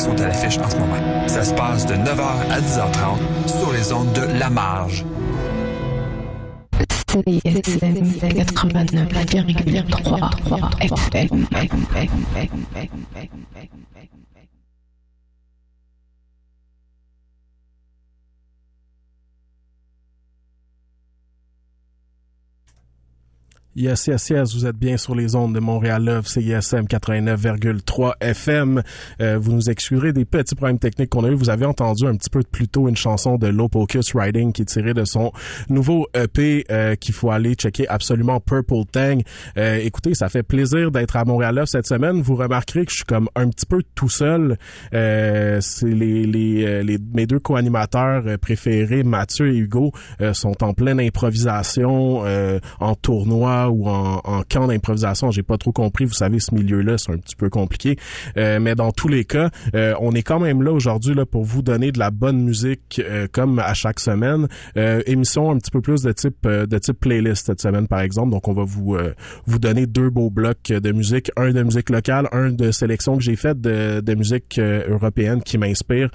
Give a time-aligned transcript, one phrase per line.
[0.00, 0.96] sont à l'affiche en ce moment.
[1.28, 5.04] Ça se passe de 9h à 10h30 sur les ondes de La Marge.
[7.10, 11.46] CISM 89,3 FM.
[23.76, 28.82] Yes, yes, yes, vous êtes bien sur les ondes de Montréal Love, CISM 89,3 FM.
[29.20, 31.34] Euh, vous nous excuserez des petits problèmes techniques qu'on a eu.
[31.34, 34.62] Vous avez entendu un petit peu plus tôt une chanson de Low Pocus Riding qui
[34.62, 35.30] est tirée de son
[35.68, 39.22] nouveau EP euh, qu'il faut aller checker absolument Purple Tang.
[39.56, 42.22] Euh, écoutez, ça fait plaisir d'être à Montréal Love cette semaine.
[42.22, 44.58] Vous remarquerez que je suis comme un petit peu tout seul.
[44.94, 49.92] Euh, c'est les, les, euh, les, mes deux co-animateurs euh, préférés, Mathieu et Hugo,
[50.32, 52.24] sont en pleine improvisation,
[52.80, 55.30] en tournoi ou en, en camp d'improvisation.
[55.30, 56.04] J'ai pas trop compris.
[56.04, 57.96] Vous savez, ce milieu-là, c'est un petit peu compliqué.
[58.36, 61.44] Euh, mais dans tous les cas, euh, on est quand même là aujourd'hui là pour
[61.44, 64.48] vous donner de la bonne musique euh, comme à chaque semaine.
[64.76, 68.00] Euh, émission un petit peu plus de type euh, de type playlist cette semaine par
[68.00, 68.30] exemple.
[68.30, 69.14] Donc on va vous euh,
[69.46, 73.22] vous donner deux beaux blocs de musique, un de musique locale, un de sélection que
[73.22, 76.10] j'ai fait de, de musique européenne qui m'inspire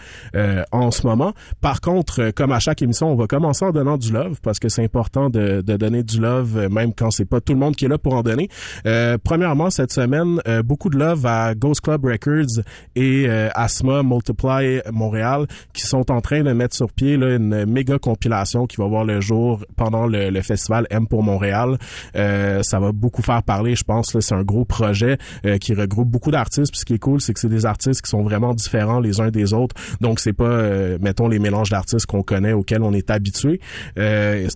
[0.72, 1.34] en ce moment.
[1.62, 4.70] Par contre, comme à chaque émission, on va commencer en donnant du love parce que
[4.70, 7.86] c'est important de, de donner du love même quand c'est pas tout le monde qui
[7.86, 8.50] est là pour en donner.
[8.86, 12.64] Euh, premièrement, cette semaine, euh, beaucoup de love à Ghost Club Records
[12.96, 17.66] et euh, Asthma Multiply Montréal qui sont en train de mettre sur pied là, une
[17.66, 21.78] méga compilation qui va voir le jour pendant le, le festival M pour Montréal.
[22.16, 24.18] Euh, ça va beaucoup faire parler, je pense.
[24.20, 26.76] C'est un gros projet euh, qui regroupe beaucoup d'artistes.
[26.76, 29.30] Ce qui est cool, c'est que c'est des artistes qui sont vraiment différents les uns
[29.30, 29.76] des autres.
[30.02, 33.60] Donc c'est pas, euh, mettons, les mélanges d'artistes qu'on connaît, auxquels on est habitué.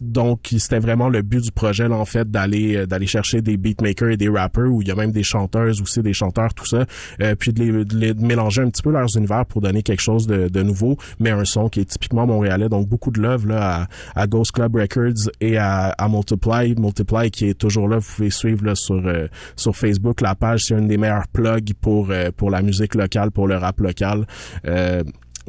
[0.02, 3.58] Donc c'était vraiment le but du projet, là, en fait, d'aller euh, d'aller chercher des
[3.58, 6.66] beatmakers et des rappers, où il y a même des chanteuses aussi, des chanteurs, tout
[6.66, 6.86] ça,
[7.22, 10.02] euh, puis de les, de les- mélanger un petit peu leurs univers pour donner quelque
[10.02, 12.70] chose de, de nouveau, mais un son qui est typiquement montréalais.
[12.70, 17.31] Donc beaucoup de love là à, à Ghost Club Records et à, à Multiply, Multiply
[17.31, 17.97] qui est toujours là.
[17.97, 21.74] Vous pouvez suivre là, sur euh, sur Facebook la page, c'est une des meilleures plugs
[21.81, 24.25] pour euh, pour la musique locale, pour le rap local.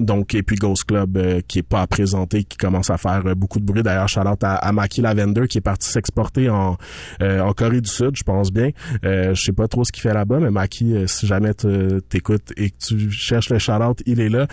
[0.01, 3.23] Donc et puis Ghost Club euh, qui est pas à présenter qui commence à faire
[3.27, 3.83] euh, beaucoup de bruit.
[3.83, 6.77] D'ailleurs Charlotte à, à Maki Lavender qui est parti s'exporter en
[7.23, 8.71] euh, en Corée du Sud je pense bien.
[9.03, 12.71] Je sais pas trop ce qu'il fait là-bas mais Maki si jamais te- t'écoutes et
[12.71, 14.47] que tu cherches le Charlotte il est là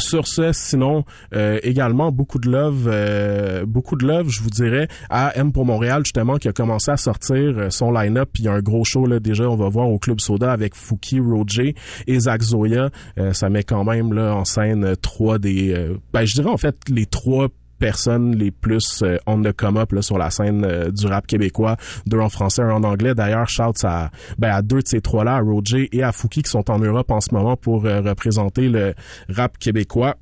[0.00, 4.88] sur ce, sinon, euh, également beaucoup de love, euh, beaucoup de love, je vous dirais,
[5.08, 8.30] à M pour Montréal justement qui a commencé à sortir euh, son line-up.
[8.38, 10.74] Il y a un gros show là déjà, on va voir au Club Soda avec
[10.74, 11.74] Fouki, Roger
[12.06, 12.90] et Zach Zoya.
[13.18, 16.50] Euh, ça met quand même là en scène euh, trois des, euh, ben je dirais
[16.50, 17.48] en fait les trois
[17.80, 21.26] personnes les plus euh, on the come up là, sur la scène euh, du rap
[21.26, 21.76] québécois,
[22.06, 23.14] deux en français, un en anglais.
[23.14, 26.50] D'ailleurs, shout à, ben, à deux de ces trois-là, à Roger et à Fouki qui
[26.50, 28.94] sont en Europe en ce moment pour euh, représenter le
[29.28, 30.16] rap québécois.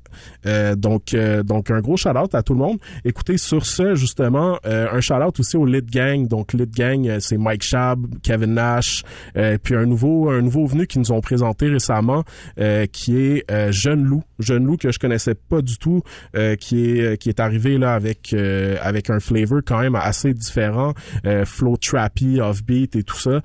[0.45, 2.77] Euh, donc, euh, donc un gros shout-out à tout le monde.
[3.05, 6.27] Écoutez, sur ce, justement, euh, un shout-out aussi au Lit Gang.
[6.27, 9.03] Donc, Lit Gang, euh, c'est Mike Shab, Kevin Nash,
[9.37, 12.23] euh, puis un nouveau, un nouveau venu qui nous ont présenté récemment,
[12.91, 14.23] qui est Jeune Loup.
[14.39, 16.01] Jeune Loup que je connaissais pas du tout,
[16.59, 20.93] qui est qui est arrivé là avec avec un flavor quand même assez différent,
[21.45, 23.41] flow trappy, offbeat et tout ça.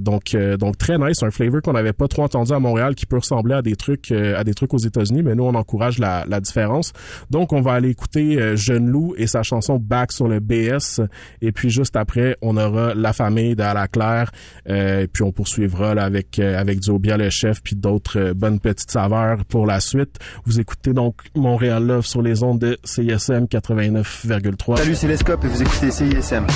[0.00, 3.18] Donc donc très nice, un flavor qu'on n'avait pas trop entendu à Montréal, qui peut
[3.18, 6.40] ressembler à des trucs à des trucs aux États-Unis, mais nous on encourage la, la
[6.40, 6.92] différence.
[7.30, 11.00] Donc on va aller écouter euh, Jeune Loup et sa chanson Back sur le BS,
[11.40, 14.30] et puis juste après on aura La Famille d'À la Claire,
[14.68, 18.18] euh, et puis on poursuivra là, avec euh, avec du Obia le chef puis d'autres
[18.18, 20.18] euh, bonnes petites saveurs pour la suite.
[20.44, 24.76] Vous écoutez donc Montréal Love sur les ondes de CSM 89,3.
[24.76, 26.46] Salut, c'est Lescope et vous écoutez CISM.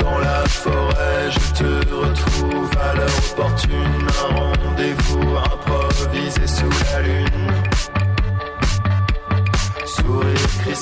[0.00, 3.70] Dans la forêt, je te retrouve à l'heure opportune.
[4.30, 7.63] Un rendez-vous improvisé sous la lune.
[10.74, 10.80] Yo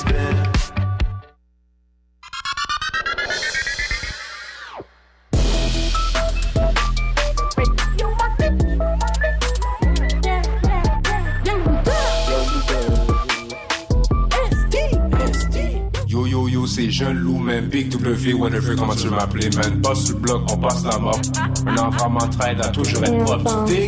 [16.25, 17.67] yo yo, c'est jeune loup, man.
[17.67, 19.79] Big W, whatever, comment tu m'appelais, man.
[19.79, 21.21] Passe sur le bloc, on passe la mort.
[21.67, 23.67] Un enfant m'entraide à propre.
[23.67, 23.87] Tu dig?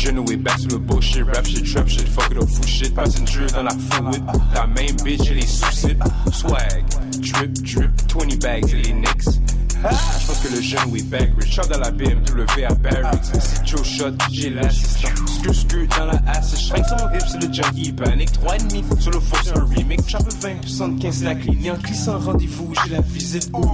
[0.00, 2.94] Genou et back sur le bullshit, rap shit, trap shit, fuck it up, fou shit.
[2.94, 4.22] Passenger dans la fluid.
[4.54, 5.94] La même bitch et les soucis.
[6.32, 6.84] Swag,
[7.18, 9.40] drip, drip, 20 bags et les nicks.
[9.82, 13.24] Je pense que le jeune est back, rich shot dans la BMW à Barracks.
[13.32, 15.08] C'est Joe Shot, j'ai l'assistant.
[15.26, 18.30] Screw screw dans la ass, je sur mon hip, c'est le junkie panic.
[18.30, 20.00] 3,5 sur le faux, c'est un remake.
[20.06, 21.82] J'en veux 20, 75 c'est la cliente.
[21.82, 23.50] Glissant rendez-vous, j'ai la visite.
[23.52, 23.70] Ouh,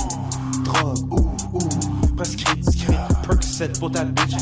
[0.64, 2.06] drogue, ouh, ouh.
[2.16, 2.98] Prescrit, discret,
[3.58, 4.34] Percocet pour ta bitch.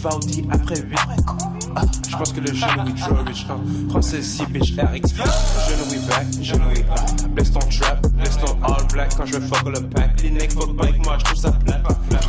[0.00, 1.53] FAD après 8.
[1.76, 3.46] Ah, Je pense que le genou est trop rich.
[3.90, 5.14] Français si bitch RX.
[5.14, 7.30] Genou est back, genou est back.
[7.30, 9.16] Bless ton trap, bless ton all black.
[9.16, 11.52] Quand je fuck le pack, les necks fuck pas avec moi, je trouve ça.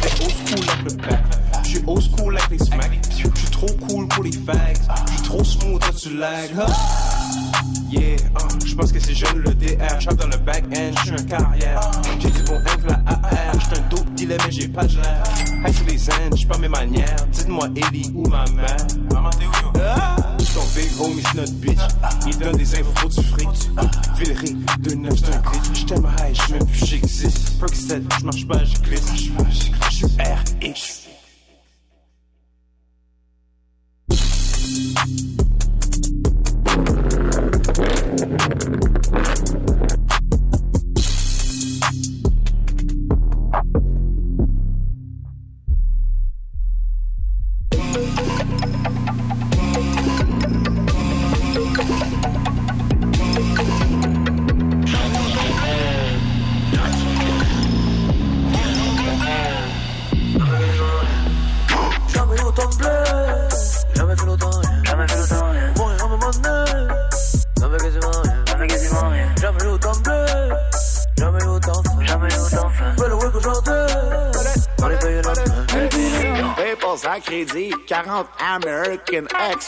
[0.04, 1.24] J'suis old school avec le pack.
[1.64, 3.00] J'suis old school avec les smacks.
[3.12, 4.78] J'suis trop cool pour les fags.
[5.08, 6.50] J'suis trop smooth, toi tu lag.
[7.92, 10.00] Yeah, uh, je pense que c'est jeune le DR.
[10.00, 11.80] J'rappe dans le back-end, j'suis un carrière.
[12.20, 13.60] J'ai du bon ink, la AR.
[13.60, 15.24] J'suis un dope dealer, mais j'ai pas de l'air.
[15.72, 17.16] Sur les zen, j'parle mes manières.
[17.32, 18.78] Dites-moi Ellie ou ma mère?
[20.40, 21.80] Son big homie, c'est notre bitch.
[22.28, 23.50] Il donne des infos du fric.
[24.18, 25.80] Villery, 2-9, c'est un glitch.
[25.82, 27.60] J't'aime high, j'suis même plus j'existe.
[27.60, 29.30] Percocet, j'marche pas, j'glisse.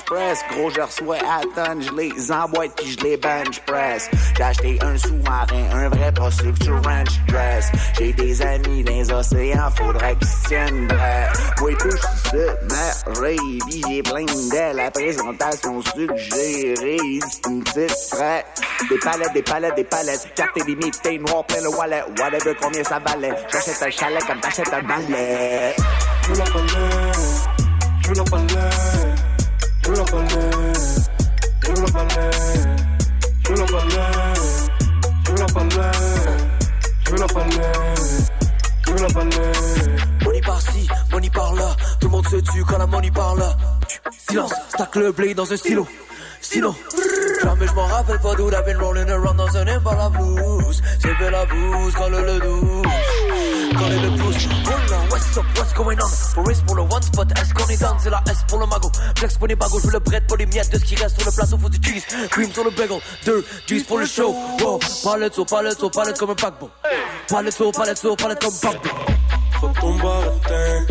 [0.10, 4.10] Gros, je reçois à tonne, je les emboîte puis je les bench press.
[4.38, 7.72] J'ai acheté un sous-marin, un vrai pas sur ranch dress.
[8.00, 10.88] J'ai des amis dans les océans, faudrait qu'ils se tiennent.
[11.60, 12.38] Moi, tout, je suis
[12.70, 13.60] ma rave,
[13.90, 17.20] j'ai plein la présentation suggérée.
[17.50, 18.46] Une petite frette.
[18.90, 20.28] Des palettes, des palettes, des palettes.
[20.36, 22.04] Carte illimitée, noir, plein le wallet.
[22.18, 23.34] Whatever, combien ça valait?
[23.52, 25.76] J'achète un chalet comme t'achètes un balai.
[26.24, 27.18] Je la palette,
[28.06, 29.37] je la palette,
[29.88, 31.12] je veux la palette,
[31.64, 32.72] je veux la palette,
[33.44, 34.42] je veux la palette,
[37.06, 38.32] je veux la palette,
[38.86, 40.26] je veux la palette.
[40.26, 43.44] Money par-ci, money par-là, tout le monde se tue quand la money parle.
[44.30, 45.88] Silence, stack le blé dans un stylo.
[46.42, 46.76] Sinon,
[47.42, 50.82] jamais je m'en rappelle pas d'où I've been rolling around dans un Impala blues.
[51.00, 53.27] C'est fait la bouse, quand le le douce.
[53.78, 56.10] Quand le le pouce, roll on, what's up, what's going on?
[56.10, 57.96] For pour le one spot, est-ce qu'on est down?
[58.00, 58.90] C'est la S pour le mago.
[59.18, 61.20] Flex pour les bagos, je veux le bread pour les miettes de ce qui reste
[61.20, 62.04] sur le plateau, faut du cheese.
[62.32, 64.36] Cream sur le bagel, deux, juice pour le show.
[64.62, 66.70] Wow, palette sur palette sur palette comme un paquebot.
[67.28, 68.96] Palette sur palette sur palette comme paquebot.
[69.60, 70.86] Faut ton baratin,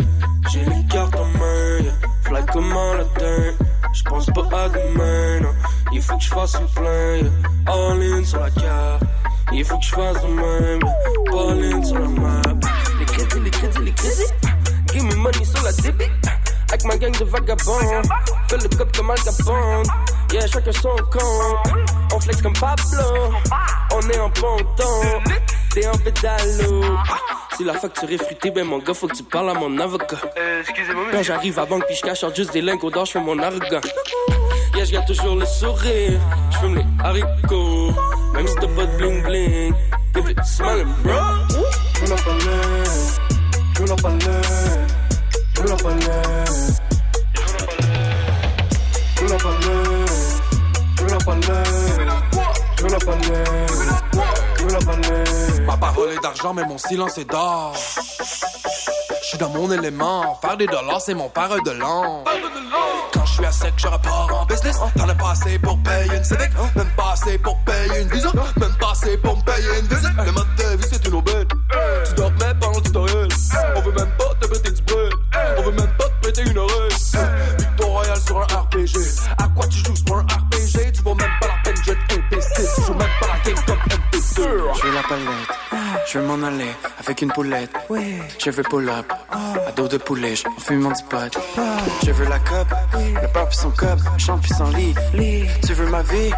[0.51, 1.93] j'ai les cartes en main, yeah.
[2.23, 5.53] Fly comme un latin, j'pense pas à demain, non.
[5.91, 7.31] Il faut que j'fasse le plein, yeah.
[7.67, 9.03] All in sur la carte,
[9.51, 11.39] il faut que j'fasse de même, yeah.
[11.39, 12.76] All in sur la map.
[13.57, 14.33] Les crédits, les crédits,
[14.93, 16.11] give me money sur la débit.
[16.69, 18.03] Avec ma gang de vagabonds,
[18.49, 19.83] fais le cop comme Al Capone.
[20.31, 21.81] Yeah, chacun son compte.
[22.13, 23.33] On flex comme Pablo,
[23.93, 25.23] on est en ponton.
[25.73, 26.83] T'es en pédalo.
[27.55, 30.17] Si la facture est fruitée, ben mon gars, faut que tu parles à mon avocat.
[31.11, 33.81] Quand j'arrive à banque puis je cache juste des lingots d'or, je fais mon arrogant.
[34.75, 36.19] Yeah, je garde toujours le sourire,
[36.51, 37.91] je fume les haricots.
[38.33, 39.73] Même si t'as pas de bling bling,
[40.13, 41.13] t'es plus smiling, bro.
[42.07, 43.36] La
[55.65, 57.75] Ma parole est d'argent, mais mon silence est d'or.
[59.21, 60.39] Je suis dans mon élément.
[60.41, 62.23] Faire des dollars, c'est mon faire de l'an.
[63.13, 64.79] Quand je suis à sec, je repars en business.
[64.95, 66.49] T'en as pas assez pour payer une civic.
[66.75, 68.31] Même pas assez pour payer une visa.
[68.59, 70.17] Même pas assez pour me payer une visite.
[70.25, 71.47] Le mode de vie, c'est une aubaine.
[73.75, 75.13] On veut même pas te péter du bread.
[75.57, 76.75] On veut même pas te péter une oreille.
[77.57, 78.97] Victoire royale sur un RPG.
[79.37, 80.91] À quoi tu joues sur un RPG?
[80.93, 82.69] Tu vaux même pas la peine, je te imbécile.
[82.75, 84.23] Tu joues même pas la game comme MP2.
[84.37, 85.51] Je veux la palette,
[86.07, 87.71] je veux m'en aller avec une poulette.
[88.43, 91.39] Je veux pull-up, à dos de poulet, je fume mon pot.
[92.05, 94.93] Je veux la coupe, le pop son cup, champ puis son lit.
[95.65, 96.31] Tu veux ma vie,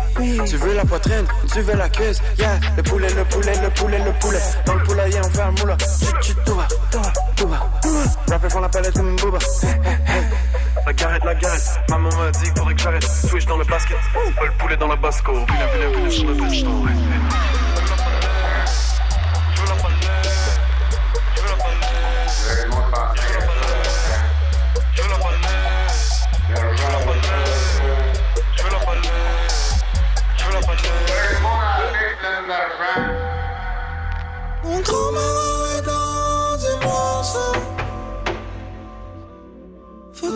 [0.45, 2.21] tu veux la poitrine, tu veux la cuisse?
[2.37, 4.41] Yeah, le poulet, le poulet, le poulet, le poulet.
[4.65, 5.75] Dans le poulailler, on fait un moula.
[5.77, 6.88] Touba, touba, touba.
[8.29, 9.39] Rapper font la palette comme une booba.
[10.85, 11.79] La garette, la garette.
[11.89, 13.03] Maman m'a dit qu'il faudrait que j'arrête.
[13.03, 13.97] Switch dans le basket.
[14.13, 15.33] Pas le poulet dans la basco.
[15.33, 16.85] Vilain, vilain, vilain sur le vegeton.
[34.63, 35.28] Mon grand-mère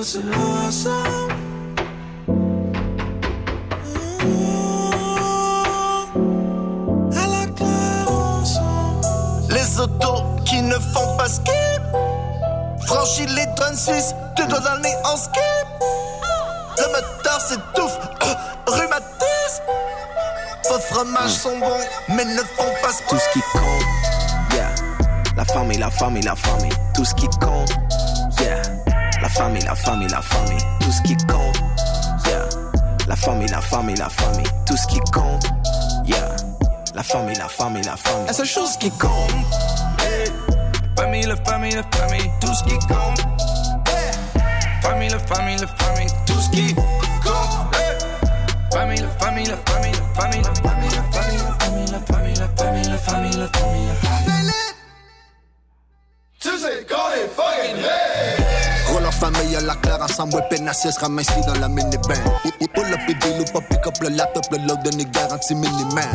[0.03, 0.09] Les
[9.79, 11.53] autos qui ne font pas skip.
[12.85, 15.39] Franchis les 36, tu dois aller en skip.
[16.79, 19.63] Le moteur s'étouffe, oh, rhumatisme.
[20.69, 21.79] Vos fromages sont bons,
[22.09, 23.07] mais ne font pas skip.
[23.07, 24.69] Tout ce qui compte, yeah.
[25.37, 27.82] La femme et la femme et la femme, tout ce qui compte
[29.33, 30.63] famille, la famille, la famille.
[30.79, 31.57] Tout ce qui compte,
[32.27, 32.47] yeah.
[33.07, 34.47] La famille, la famille, la famille.
[34.65, 35.45] Tout ce qui compte,
[36.05, 36.35] yeah.
[36.93, 38.27] La famille, la famille, la famille.
[38.27, 39.31] La seule chose qui compte,
[39.99, 40.31] hey.
[40.95, 42.31] Famille, la famille, la famille.
[42.39, 43.19] Tout ce qui compte,
[43.87, 44.11] hey.
[44.81, 46.07] Famille, la famille, la famille.
[46.25, 47.97] Tout ce qui compte, hey.
[48.71, 52.35] Famille, la famille, la famille, la famille, la famille, la famille, la famille, la famille,
[52.35, 54.51] la famille, la famille, la famille, la famille.
[56.39, 58.52] Tu sais qu'on est fucking
[59.23, 62.19] famille à la claire ensemble, ouais, pénacieux se ramasse dans la minivan.
[62.73, 66.09] Pull up et deal pas pick up le laptop, le load n'est garanti minimal.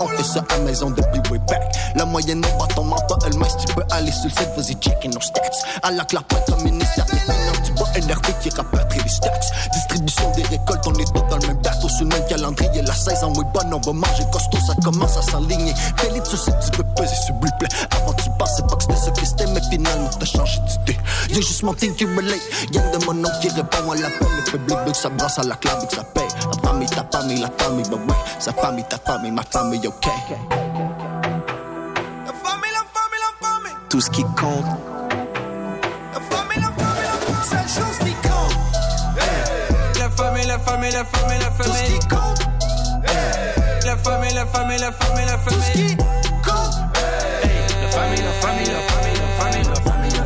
[0.00, 1.60] On fait ça à maison depuis way back.
[1.96, 5.08] La moyenne au bâton menton, elle mince, tu peux aller sur le site, vas-y checker
[5.08, 5.40] nos stats.
[5.82, 9.28] À la pas comme ministère des finances, tu vois NRP qui rapporte les stats.
[9.72, 12.82] Distribution des récoltes, on est tous dans le même bateau, sur le même calendrier.
[12.82, 15.74] La saison est bonne, on va manger costaud, ça commence à s'aligner.
[15.98, 17.50] Félix, tu sais, tu peux peser sur Blue
[17.90, 20.93] Avant, tu pensais pas que ce que c'était, mais finalement, t'as changé d'idée.
[21.34, 22.38] Y'a juste mon team qui relate.
[22.72, 24.28] Y'en de mon nom qui répond à l'appel.
[24.36, 26.28] Le public veut que ça brasse à la clave et que ça paye.
[26.46, 28.14] La famille, ta famille, la famille, bah ouais.
[28.38, 30.06] Sa famille, ta famille, ma famille, ok.
[30.06, 30.12] La
[32.32, 33.74] famille, la famille, la famille.
[33.90, 34.64] Tout ce qui compte.
[36.14, 37.48] La famille, la famille, la famille.
[37.50, 38.54] C'est chose qui compte.
[39.18, 39.98] Hey.
[39.98, 41.64] La famille, la famille, la famille, la famille.
[41.64, 42.40] Tout ce qui compte.
[43.08, 43.84] Hey.
[43.84, 45.58] La famille, la famille, la famille, la famille.
[45.58, 46.74] Tout ce qui compte.
[46.94, 47.58] Hey.
[47.82, 49.03] La famille, la famille, la famille, la famille, la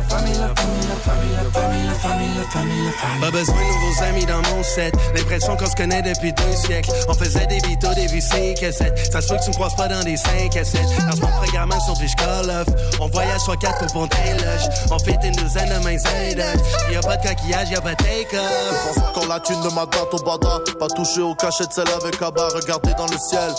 [0.09, 3.21] famille, la famille, la famille, la famille, la famille, la famille, la famille.
[3.21, 4.93] Pas besoin de nouveaux amis dans mon set.
[5.15, 6.91] L'impression qu'on se connaît depuis deux siècles.
[7.07, 9.11] On faisait des vitos, des VC cassettes.
[9.11, 10.81] Ça se peut que tu me croises pas dans des 5 à 7.
[11.09, 12.67] Dans ce programme sur Fish Call Off.
[12.99, 14.69] On voyage soit 4 pour ponter loge.
[14.91, 18.97] On fait une douzaine de mains Y Y'a pas de coquillage, y'a pas de take-off.
[19.09, 20.59] Encore la thune de ma date au bada.
[20.79, 22.47] Pas touché au cachet de celle avec Abba.
[22.55, 23.51] Regardez dans le ciel.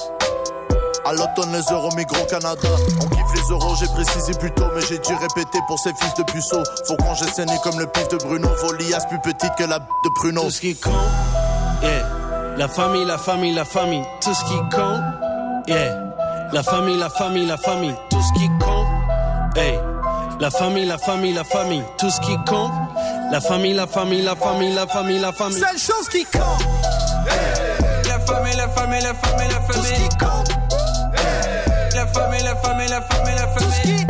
[1.10, 2.68] À l'automne, les euros migrent au Canada.
[3.02, 6.14] On kiffe les euros, j'ai précisé plus tôt, mais j'ai dû répéter pour ces fils
[6.14, 6.62] de puceaux.
[6.86, 8.48] Faut qu'on saigné comme le pif de Bruno.
[8.62, 10.42] Vos liasses plus petites que la b de Bruno.
[10.42, 10.92] Tout ce qui compte,
[11.82, 12.06] yeah.
[12.56, 14.04] La famille, la famille, la famille.
[14.20, 15.02] Tout ce qui compte,
[15.66, 15.96] yeah.
[16.52, 17.96] La famille, la famille, la famille.
[18.08, 19.80] Tout ce qui compte, hey.
[20.38, 21.82] La famille, la famille, la famille.
[21.98, 22.70] Tout ce qui compte.
[23.32, 25.58] La famille, la famille, la famille, la famille, la famille.
[25.58, 26.62] Seule chose qui compte.
[27.26, 28.06] Hey.
[28.06, 29.72] La famille, la famille, la famille, la famille.
[29.72, 30.59] Tout ce qui compte.
[32.20, 34.06] Famille, la famille, la famille, la famille.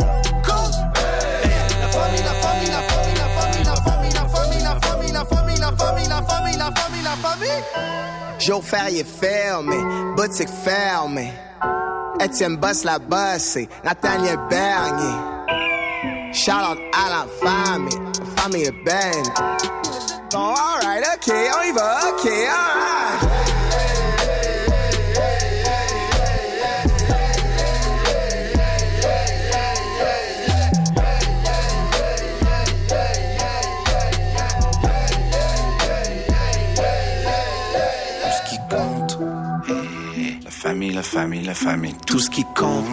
[1.79, 5.57] La famille, la la famille, la famille, la famille, la famille, la famille, la famille,
[5.61, 7.63] la famille, la famille, la famille, la famille.
[9.05, 9.77] Fermé,
[10.17, 11.31] boutique fermée.
[12.19, 15.15] Etienne Boss la bossé, Nathaniel Bernier.
[16.33, 17.97] Shout out à la famille,
[18.35, 19.23] famille est.
[20.31, 23.50] Bon, alright, ok, on y va, ok, alright.
[40.91, 42.85] La famille, la famille, tout ce qui compte.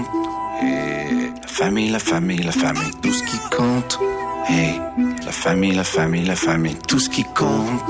[0.62, 3.98] Et la famille, la famille, la famille, tout ce qui compte.
[4.50, 7.82] Et la famille, la famille, la famille, tout ce qui compte.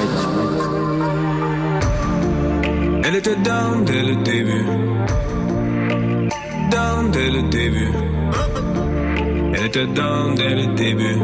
[0.00, 0.27] Elle
[9.68, 11.18] était down dès le début.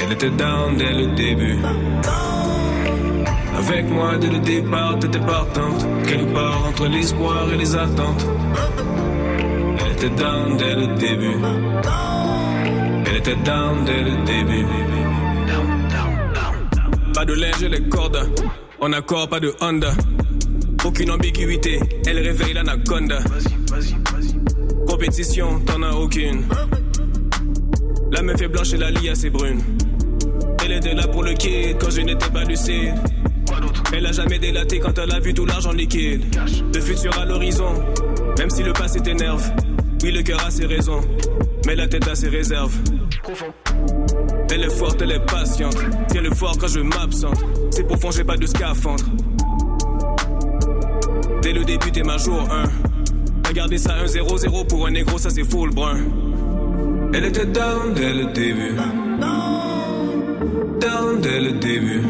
[0.00, 1.56] Elle était down dès le début.
[3.56, 5.86] Avec moi dès le départ, t'étais partante.
[6.06, 8.26] Quelque part entre l'espoir et les attentes.
[9.80, 11.36] Elle était down dès le début.
[13.06, 14.66] Elle était down dès le début.
[17.14, 18.28] Pas de linge et les cordes.
[18.80, 19.92] En accord, pas de Honda.
[20.84, 23.20] Aucune ambiguïté, elle réveille l'anaconda.
[24.86, 26.44] Compétition, t'en as aucune.
[28.14, 29.60] La meuf est blanche et la lie assez brune.
[30.64, 32.94] Elle était là pour le kid quand je n'étais pas lucide.
[33.92, 36.22] Elle a jamais délaté quand elle a vu tout l'argent liquide.
[36.72, 37.72] Le futur à l'horizon,
[38.38, 39.42] même si le passé t'énerve.
[40.04, 41.00] Oui, le cœur a ses raisons,
[41.66, 42.76] mais la tête a ses réserves.
[44.52, 45.76] Elle est forte, elle est patiente.
[46.08, 47.44] Tiens le fort quand je m'absente.
[47.72, 49.06] C'est profond, j'ai pas de scaphandre.
[51.42, 53.48] Dès le début, t'es ma jour 1.
[53.48, 55.98] Regardez ça 1-0-0 pour un négro, ça c'est full brun.
[57.16, 58.74] Elle était down dès le début.
[60.80, 62.02] Down dès le début.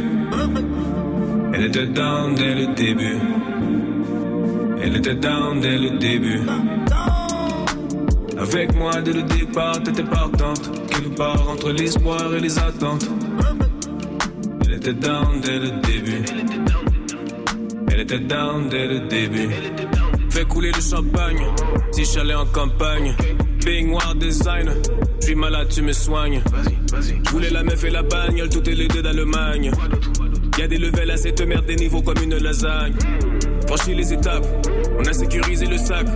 [1.53, 3.19] Elle était down dès le début.
[4.83, 6.41] Elle était down dès le début.
[8.39, 10.71] Avec moi dès le départ, t'étais partante.
[10.89, 13.07] Quelque part entre l'espoir et les attentes.
[14.65, 16.25] Elle était down dès le début.
[17.93, 19.51] Elle était down dès le début.
[20.31, 21.47] Fais couler le champagne,
[21.93, 23.15] si j'allais en campagne.
[23.65, 24.71] Baignoire design,
[25.21, 26.43] je suis malade, tu me soignes.
[27.25, 29.71] Je voulais la meuf et la bagnole, tout est les deux d'Allemagne.
[30.59, 32.95] Y'a des levels à cette merde, des niveaux comme une lasagne.
[33.67, 34.47] Franchis les étapes,
[34.99, 36.07] on a sécurisé le sac.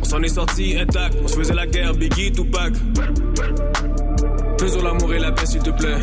[0.00, 2.74] On s'en est sorti intact, on se faisait la guerre, Biggie, Tupac.
[4.60, 5.98] Faisons l'amour et la paix, s'il te plaît.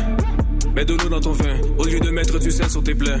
[0.74, 3.20] Mets de l'eau dans ton vin, au lieu de mettre du sel sur tes plaies.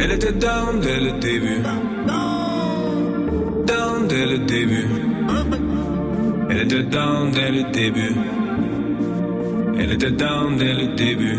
[0.00, 1.62] Elle était down dès le début.
[3.66, 5.05] Down dès le début.
[6.58, 8.14] Elle était down dès le début.
[9.78, 11.38] Elle était down dès le début.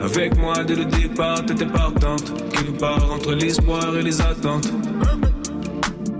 [0.00, 2.32] Avec moi dès le départ, t'étais partante.
[2.50, 4.72] Quelque part entre l'espoir et les attentes.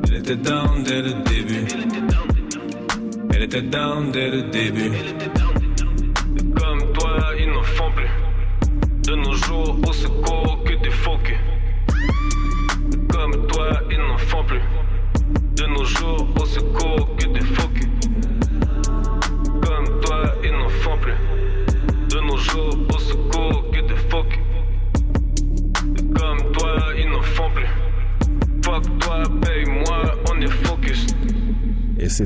[0.06, 1.66] Elle était down dès le début.
[3.34, 4.92] Elle était down dès le début.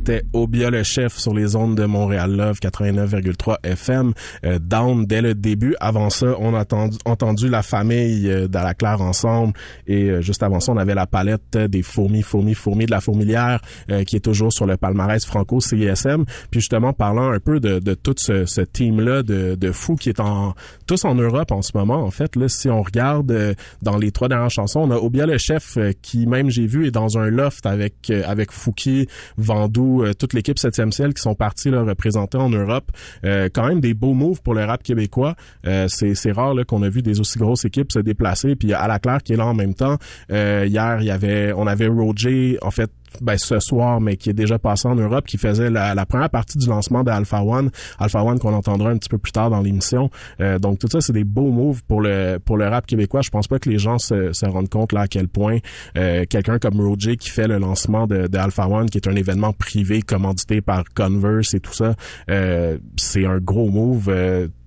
[0.06, 4.12] 7 Phobia le chef sur les ondes de Montréal Love 89,3 FM
[4.44, 5.74] euh, down dès le début.
[5.80, 9.54] Avant ça, on a entendu, entendu la famille euh, d'Alaclaire ensemble
[9.88, 13.00] et euh, juste avant ça, on avait la palette des fourmis, fourmis, fourmis de la
[13.00, 13.60] fourmilière
[13.90, 16.24] euh, qui est toujours sur le palmarès franco CISM.
[16.52, 19.96] Puis justement, parlant un peu de, de tout ce, ce team là de, de fous
[19.96, 20.54] qui est en
[20.86, 22.04] tous en Europe en ce moment.
[22.04, 25.26] En fait, là, si on regarde euh, dans les trois dernières chansons, on a Obia
[25.26, 30.35] le chef qui même j'ai vu est dans un loft avec avec Fouki, Vandou, toutes
[30.36, 32.90] l'équipe 7e ciel qui sont partis là, représenter en Europe.
[33.24, 35.34] Euh, quand même des beaux moves pour le rap québécois.
[35.66, 38.54] Euh, c'est, rare qu'on a vu des aussi grosses équipes se déplacer.
[38.54, 39.96] Puis à la claire qui est là en même temps.
[40.30, 42.90] Euh, hier, il y avait, on avait Roger, en fait,
[43.22, 46.30] ben, ce soir, mais qui est déjà passé en Europe, qui faisait la, la première
[46.30, 47.70] partie du lancement de Alpha One.
[47.98, 50.10] Alpha One qu'on entendra un petit peu plus tard dans l'émission.
[50.40, 53.20] Euh, donc tout ça, c'est des beaux moves pour le pour le rap québécois.
[53.22, 55.58] Je pense pas que les gens se, se rendent compte là à quel point
[55.96, 59.16] euh, quelqu'un comme Roger qui fait le lancement de, de, Alpha One, qui est un
[59.16, 61.94] événement privé commandité par Converse et tout ça,
[62.30, 64.10] euh, c'est un gros move.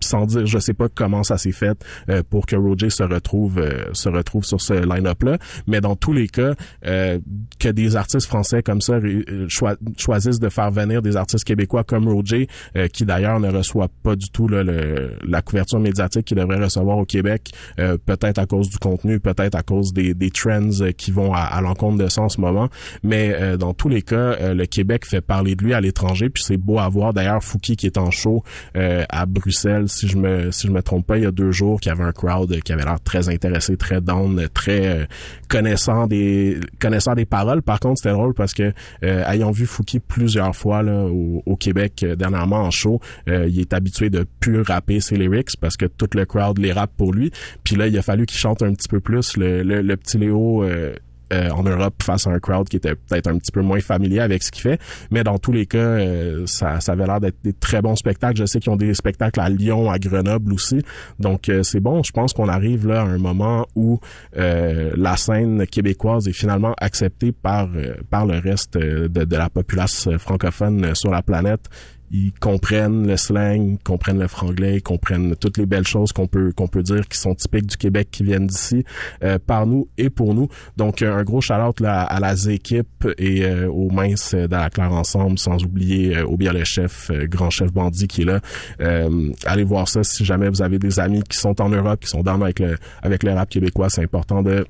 [0.10, 1.78] Euh, sans dire, je sais pas comment ça s'est fait
[2.10, 5.96] euh, pour que Roger se retrouve euh, se retrouve sur ce line-up là, mais dans
[5.96, 6.54] tous les cas,
[6.86, 7.20] euh,
[7.60, 9.00] que des artistes français comme ça
[9.48, 12.48] choi choisissent de faire venir des artistes québécois comme Roger,
[12.94, 16.98] qui d'ailleurs ne reçoit pas du tout là, le, la couverture médiatique qu'il devrait recevoir
[16.98, 21.34] au Québec, peut-être à cause du contenu, peut-être à cause des, des trends qui vont
[21.34, 22.70] à, à l'encontre de ça en ce moment,
[23.04, 26.58] mais dans tous les cas, le Québec fait parler de lui à l'étranger, puis c'est
[26.58, 27.14] beau à voir.
[27.14, 28.44] D'ailleurs, Fouki qui est en show
[28.76, 31.80] à Bruxelles si je me si je me trompe pas, il y a deux jours,
[31.80, 35.06] qu'il y avait un crowd qui avait l'air très intéressé, très down, très euh,
[35.48, 37.62] connaissant des connaissant des paroles.
[37.62, 41.56] Par contre, c'était drôle parce que euh, ayant vu Fouki plusieurs fois là au, au
[41.56, 45.86] Québec euh, dernièrement en show, il est habitué de plus rapper ses lyrics parce que
[45.86, 47.32] tout le crowd les rappe pour lui.
[47.64, 49.38] Puis là, il a fallu qu'il chante un petit peu plus.
[49.38, 50.96] Le, le, le petit Léo euh,
[51.32, 54.44] en Europe face à un crowd qui était peut-être un petit peu moins familier avec
[54.44, 54.80] ce qu'il fait.
[55.12, 58.38] Mais dans tous les cas, euh, ça, ça avait l'air d'être des très bons spectacles.
[58.38, 60.82] Je sais qu'ils ont des spectacles à Lyon, à Grenoble aussi.
[61.20, 62.04] Donc euh, c'est bon.
[62.04, 64.00] Je pense qu'on arrive là à un moment où
[64.34, 67.70] la scène québécoise est finalement acceptée par
[68.10, 71.70] par le reste de, de la populace francophone sur la planète
[72.12, 76.68] ils comprennent le slang, comprennent le franglais, comprennent toutes les belles choses qu'on peut qu'on
[76.68, 78.84] peut dire qui sont typiques du Québec, qui viennent d'ici,
[79.24, 80.48] euh, par nous et pour nous.
[80.78, 85.40] Donc un gros shout là à la Z-équipe et euh, aux minces la Claire ensemble,
[85.40, 88.40] sans oublier euh, Obia le chef, euh, grand chef bandit qui est là.
[88.82, 92.10] Euh, allez voir ça si jamais vous avez des amis qui sont en Europe, qui
[92.10, 94.66] sont dans avec le avec le rap québécois, c'est important de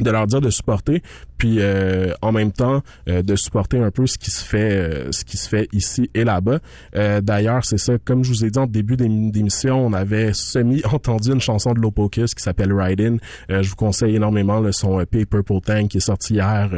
[0.00, 1.02] de leur dire de supporter
[1.38, 5.12] puis euh, en même temps euh, de supporter un peu ce qui se fait euh,
[5.12, 6.58] ce qui se fait ici et là-bas.
[7.22, 11.32] D'ailleurs c'est ça comme je vous ai dit en début d'émission on avait semi entendu
[11.32, 13.16] une chanson de Lopocus qui s'appelle Ride In.
[13.62, 16.70] Je vous conseille énormément le son EP Purple Tank qui est sorti hier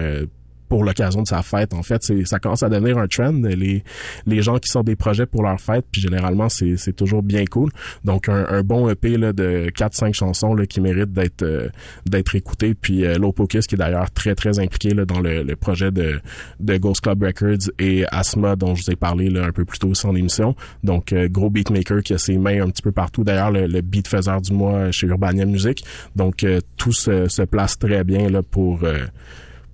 [0.72, 1.74] pour l'occasion de sa fête.
[1.74, 3.32] En fait, ça commence à devenir un trend.
[3.42, 3.84] Les
[4.24, 7.70] les gens qui sortent des projets pour leur fête, puis généralement c'est toujours bien cool.
[8.04, 11.68] Donc un, un bon EP là de 4-5 chansons là qui mérite d'être euh,
[12.06, 12.72] d'être écouté.
[12.72, 16.22] Puis euh, Lopocus qui est d'ailleurs très très impliqué là dans le, le projet de
[16.58, 19.78] de Ghost Club Records et Asma dont je vous ai parlé là un peu plus
[19.78, 20.56] tôt sans émission.
[20.82, 23.24] Donc euh, gros beatmaker qui a ses mains un petit peu partout.
[23.24, 25.84] D'ailleurs le, le beat faiseur du mois chez Urbania Music.
[26.16, 29.04] Donc euh, tout se, se place très bien là pour euh,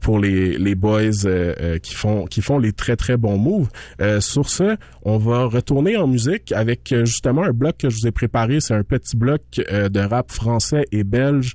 [0.00, 3.68] pour les, les boys euh, euh, qui font qui font les très très bons moves.
[4.00, 7.96] Euh, sur ce, on va retourner en musique avec euh, justement un bloc que je
[7.96, 8.60] vous ai préparé.
[8.60, 11.54] C'est un petit bloc de rap français et belge.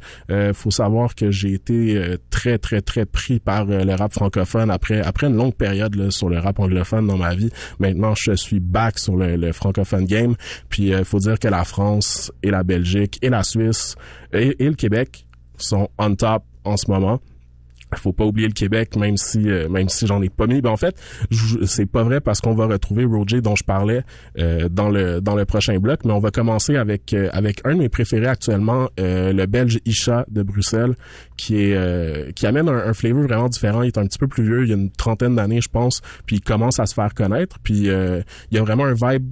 [0.53, 5.27] Faut savoir que j'ai été très très très pris par le rap francophone après après
[5.27, 7.49] une longue période là, sur le rap anglophone dans ma vie.
[7.79, 10.35] Maintenant, je suis back sur le, le francophone game.
[10.69, 13.95] Puis il faut dire que la France et la Belgique et la Suisse
[14.33, 15.25] et, et le Québec
[15.57, 17.19] sont on top en ce moment
[17.99, 20.61] faut pas oublier le Québec, même si euh, même si j'en ai pas mis.
[20.61, 20.95] Ben en fait,
[21.65, 24.03] c'est pas vrai parce qu'on va retrouver Roger dont je parlais
[24.39, 27.75] euh, dans le dans le prochain bloc, mais on va commencer avec euh, avec un
[27.75, 30.95] de mes préférés actuellement, euh, le Belge Isha de Bruxelles,
[31.37, 33.81] qui est euh, qui amène un, un flavor vraiment différent.
[33.83, 36.01] Il est un petit peu plus vieux, il y a une trentaine d'années, je pense,
[36.25, 37.59] puis il commence à se faire connaître.
[37.63, 39.31] Puis euh, il y a vraiment un vibe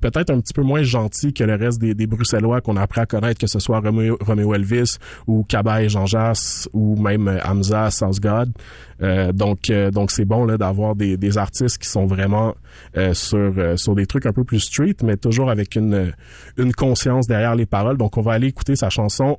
[0.00, 3.00] peut-être un petit peu moins gentil que le reste des, des Bruxellois qu'on a appris
[3.00, 7.90] à connaître, que ce soit Romeo, Elvis ou Cabaye Jean Jass ou même euh, Hamza
[7.90, 8.52] South God.
[9.00, 12.54] Euh, donc euh, donc c'est bon là d'avoir des, des artistes qui sont vraiment
[12.96, 16.12] euh, sur euh, sur des trucs un peu plus street, mais toujours avec une
[16.56, 17.96] une conscience derrière les paroles.
[17.96, 19.38] Donc on va aller écouter sa chanson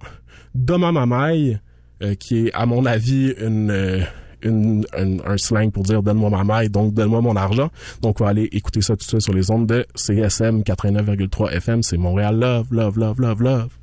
[0.55, 1.59] Doma Mamaï,
[2.01, 4.05] euh, qui est à mon avis une
[4.43, 7.69] une, un, un slang pour dire donne-moi ma maille, donc donne-moi mon argent.
[8.01, 11.51] Donc on va aller écouter ça tout de suite sur les ondes de CSM 89,3
[11.51, 11.83] FM.
[11.83, 13.78] C'est Montréal Love, Love, Love, Love, Love.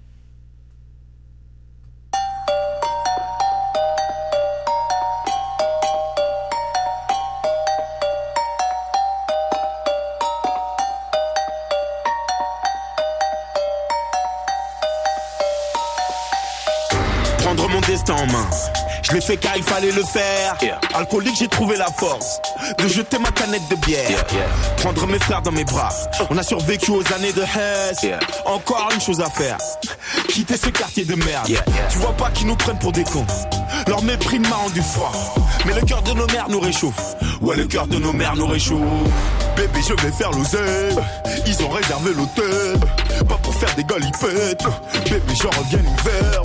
[19.09, 20.57] Je l'ai fait car il fallait le faire.
[20.95, 22.41] Alcoolique, j'ai trouvé la force
[22.79, 24.25] de jeter ma canette de bière.
[24.79, 25.91] Prendre mes frères dans mes bras.
[26.29, 28.05] On a survécu aux années de Hess.
[28.45, 29.59] Encore une chose à faire.
[30.29, 31.49] Quitter ce quartier de merde.
[31.89, 33.27] Tu vois pas qu'ils nous prennent pour des cons.
[33.87, 35.13] Leur mépris m'a rendu froid.
[35.67, 37.17] Mais le cœur de nos mères nous réchauffe.
[37.41, 38.81] Ouais, le cœur de nos mères nous réchauffe.
[39.57, 40.97] Bébé, je vais faire l'oseille.
[41.47, 42.81] Ils ont réservé l'hôtel.
[43.29, 44.65] Pas pour faire des galipettes.
[45.05, 46.43] Bébé, j'en reviens l'hiver.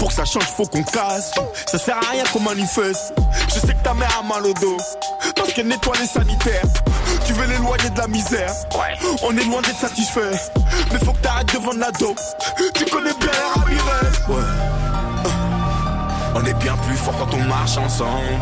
[0.00, 1.30] Pour que ça change, faut qu'on casse.
[1.66, 3.12] Ça sert à rien qu'on manifeste.
[3.48, 4.78] Je sais que ta mère a mal au dos.
[5.36, 6.64] Parce qu'elle nettoie les sanitaires.
[7.26, 8.50] Tu veux l'éloigner de la misère.
[9.22, 10.32] On est loin d'être satisfait.
[10.90, 12.18] Mais faut que t'arrêtes de vendre la dope.
[12.74, 14.06] Tu connais bien les ramirez.
[14.30, 14.48] Ouais.
[16.34, 18.40] On est bien plus fort quand on marche ensemble.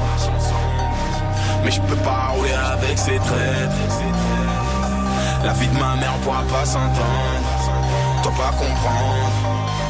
[1.65, 3.99] Mais je peux pas rouler avec ces traîtres.
[5.45, 8.23] La vie de ma mère, on pourra pas s'entendre.
[8.23, 9.88] Toi pas comprendre.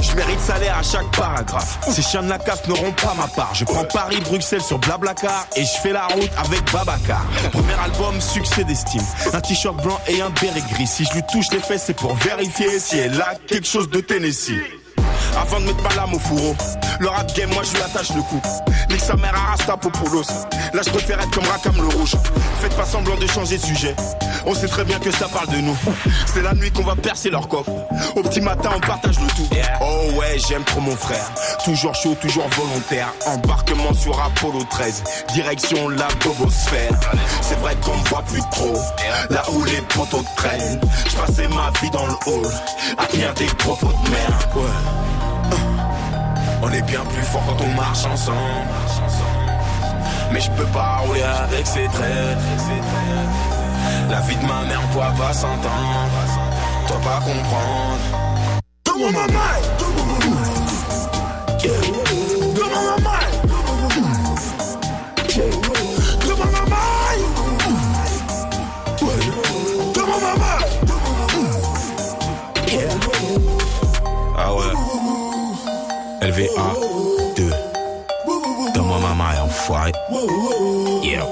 [0.00, 1.78] Je mérite salaire à chaque paragraphe.
[1.90, 3.54] Ces chiens de la casse n'auront pas ma part.
[3.54, 7.24] Je prends Paris-Bruxelles sur Blablacar et je fais la route avec Babacar.
[7.52, 9.02] Premier album, succès d'estime.
[9.34, 10.86] Un t-shirt blanc et un béret gris.
[10.86, 14.00] Si je lui touche les fesses, c'est pour vérifier si elle a quelque chose de
[14.00, 14.60] Tennessee.
[15.36, 16.54] Avant de mettre ma lame au fourreau,
[17.00, 18.40] le rap game, moi je lui attache le cou.
[18.90, 20.24] Nique sa mère à Rastapopoulos.
[20.74, 22.14] Là je préfère être comme Rakam le rouge.
[22.60, 23.94] Faites pas semblant de changer de sujet.
[24.46, 25.76] On sait très bien que ça parle de nous.
[26.26, 27.70] C'est la nuit qu'on va percer leur coffre.
[28.16, 29.48] Au petit matin, on partage le tout.
[29.80, 31.30] Oh ouais, j'aime trop mon frère.
[31.64, 33.08] Toujours chaud, toujours volontaire.
[33.26, 35.04] Embarquement sur Apollo 13.
[35.32, 36.92] Direction la bobosphère.
[37.40, 38.74] C'est vrai qu'on me voit plus trop.
[39.30, 40.80] Là où les poteaux traînent.
[41.08, 42.50] Je passais ma vie dans le hall.
[42.98, 44.32] À tenir des propos de merde.
[46.62, 48.36] On est bien plus fort quand on marche ensemble.
[50.32, 52.40] Mais je peux pas rouler avec ces traîtres.
[54.08, 56.18] La vie de ma mère, on pourra pas s'entendre.
[56.86, 58.32] Toi pas comprendre.
[76.40, 76.48] 1,
[77.36, 77.50] 2.
[78.74, 79.92] Donne-moi ma maille, enfoiré.
[81.02, 81.26] Yeah.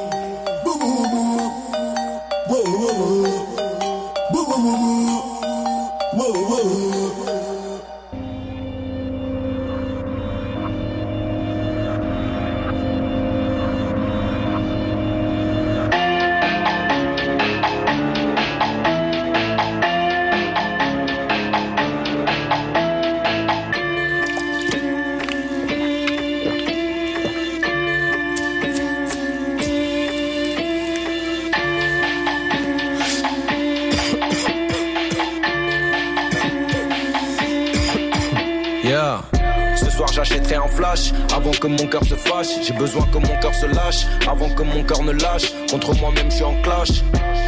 [42.70, 45.50] J'ai besoin que mon cœur se lâche avant que mon cœur ne lâche.
[45.68, 47.02] Contre moi-même, je suis en clash.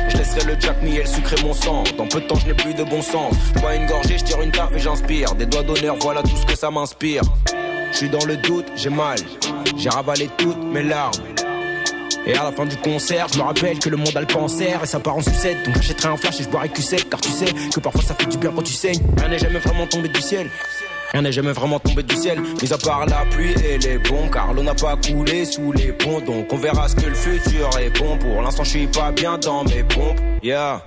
[0.08, 1.84] Je laisserai le Jack Miel sucrer mon sang.
[1.96, 3.32] Dans peu de temps, je n'ai plus de bon sens.
[3.54, 5.32] Je bois une gorgée, je tire une taf et j'inspire.
[5.36, 7.22] Des doigts d'honneur, voilà tout ce que ça m'inspire.
[7.92, 9.18] Je suis dans le doute, j'ai mal.
[9.76, 11.12] J'ai ravalé toutes mes larmes.
[12.26, 14.82] Et à la fin du concert, je me rappelle que le monde a le cancer
[14.82, 15.64] et ça part en sucette.
[15.64, 18.14] Donc j'achèterai un flash et je boirai que sec, car tu sais que parfois ça
[18.14, 19.02] fait du bien quand tu saignes.
[19.18, 20.50] Rien n'est jamais vraiment tombé du ciel.
[21.12, 24.28] Rien n'est jamais vraiment tombé du ciel, mis à part la pluie et les bons,
[24.30, 27.68] car l'eau n'a pas coulé sous les ponts, donc on verra ce que le futur
[27.98, 28.16] bon.
[28.16, 30.82] Pour l'instant, je suis pas bien dans mes pompes, yeah.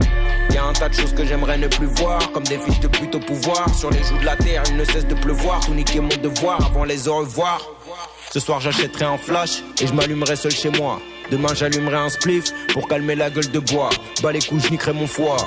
[0.52, 2.88] Y a un tas de choses que j'aimerais ne plus voir, comme des fiches de
[2.88, 3.68] plutôt pouvoir.
[3.76, 6.66] Sur les joues de la terre, il ne cesse de pleuvoir, tout niquer mon devoir
[6.66, 7.62] avant les au revoir.
[8.32, 11.00] Ce soir, j'achèterai un flash et je m'allumerai seul chez moi.
[11.30, 13.90] Demain, j'allumerai un spliff pour calmer la gueule de bois.
[14.24, 15.38] Bas les coups, je mon foie.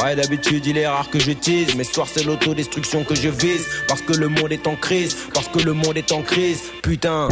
[0.00, 3.28] Ouais, d'habitude, il est rare que je tease, mais ce soir, c'est l'autodestruction que je
[3.28, 3.66] vise.
[3.88, 6.62] Parce que le monde est en crise, parce que le monde est en crise.
[6.82, 7.28] Putain,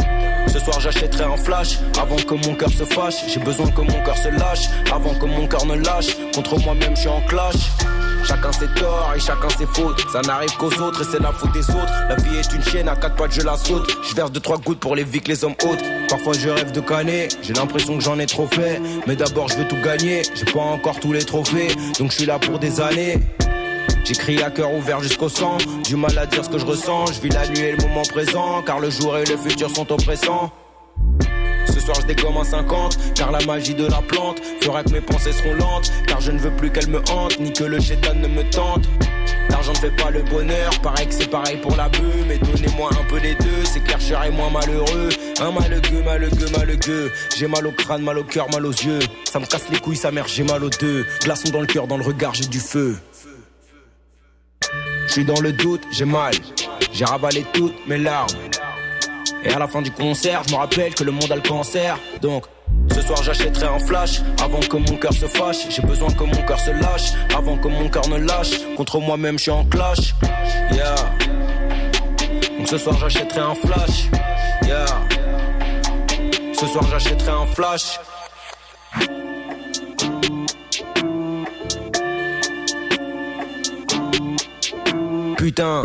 [0.47, 3.15] ce soir, j'achèterai un flash avant que mon cœur se fâche.
[3.27, 6.15] J'ai besoin que mon cœur se lâche avant que mon cœur ne lâche.
[6.35, 7.55] Contre moi-même, je suis en clash.
[8.23, 10.05] Chacun ses torts et chacun ses fautes.
[10.11, 11.93] Ça n'arrive qu'aux autres et c'est la faute des autres.
[12.09, 13.97] La vie est une chienne, à quatre pattes je la saute.
[14.03, 15.83] Je verse deux trois gouttes pour les vies que les hommes hautes.
[16.09, 18.81] Parfois je rêve de canner, j'ai l'impression que j'en ai trop fait.
[19.07, 21.69] Mais d'abord je veux tout gagner, j'ai pas encore tous les trophées.
[21.99, 23.19] Donc je suis là pour des années.
[24.03, 25.57] J'écris à cœur ouvert jusqu'au sang.
[25.85, 27.07] Du mal à dire ce que je ressens.
[27.07, 28.61] Je vis la nuit et le moment présent.
[28.63, 30.51] Car le jour et le futur sont oppressants.
[31.81, 35.31] Soir je dégomme en 50 Car la magie de la plante fera que mes pensées
[35.31, 38.27] seront lentes Car je ne veux plus qu'elle me hante Ni que le chétan ne
[38.27, 38.87] me tente.
[39.49, 42.89] L'argent ne fait pas le bonheur, pareil que c'est pareil pour la bœuf Mais donnez-moi
[42.91, 45.09] un peu les deux, c'est clair je serai moins malheureux.
[45.39, 48.99] Un malheureux, malheureux, malheureux J'ai mal au crâne, mal au cœur, mal aux yeux.
[49.31, 51.05] Ça me casse les couilles, sa mère, j'ai mal aux deux.
[51.21, 52.95] Glaçon dans le cœur, dans le regard, j'ai du feu.
[55.07, 56.33] Je suis dans le doute, j'ai mal.
[56.93, 58.27] J'ai ravalé toutes mes larmes
[59.43, 61.97] et à la fin du concert, je me rappelle que le monde a le cancer.
[62.21, 62.45] Donc,
[62.93, 65.69] ce soir j'achèterai un flash avant que mon cœur se fâche.
[65.69, 68.59] J'ai besoin que mon cœur se lâche avant que mon cœur ne lâche.
[68.75, 70.13] Contre moi-même, je suis en clash.
[70.71, 70.95] Yeah.
[72.57, 74.09] Donc ce soir j'achèterai un flash.
[74.63, 74.85] Yeah.
[76.53, 77.99] Ce soir j'achèterai un flash.
[85.37, 85.81] Putain.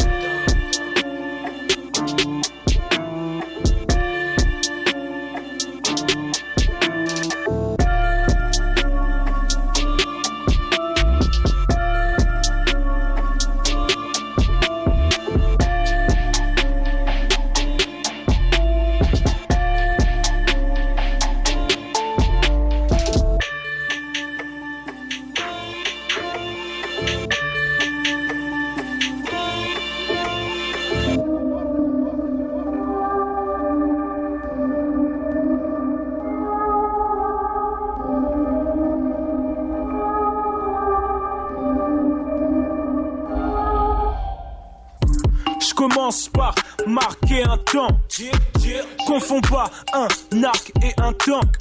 [49.06, 51.56] Confonds pas un arc et un tank.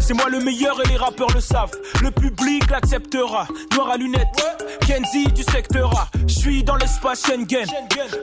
[0.00, 1.72] C'est moi le meilleur et les rappeurs le savent.
[2.02, 3.46] Le public l'acceptera.
[3.74, 4.26] Noir à lunettes,
[4.86, 6.08] Kenzie du secteur A.
[6.26, 7.66] Je suis dans l'espace Schengen.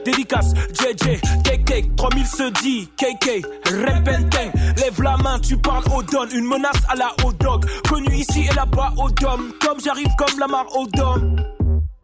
[0.04, 4.52] Dédicace, JJ, Take, 3000 se dit, KK, Repenteng.
[4.76, 6.26] Lève la main, tu parles au don.
[6.32, 7.64] Une menace à la hot dog.
[7.88, 9.52] Connu ici et là-bas au dom.
[9.60, 11.36] Comme j'arrive comme la mare au dom.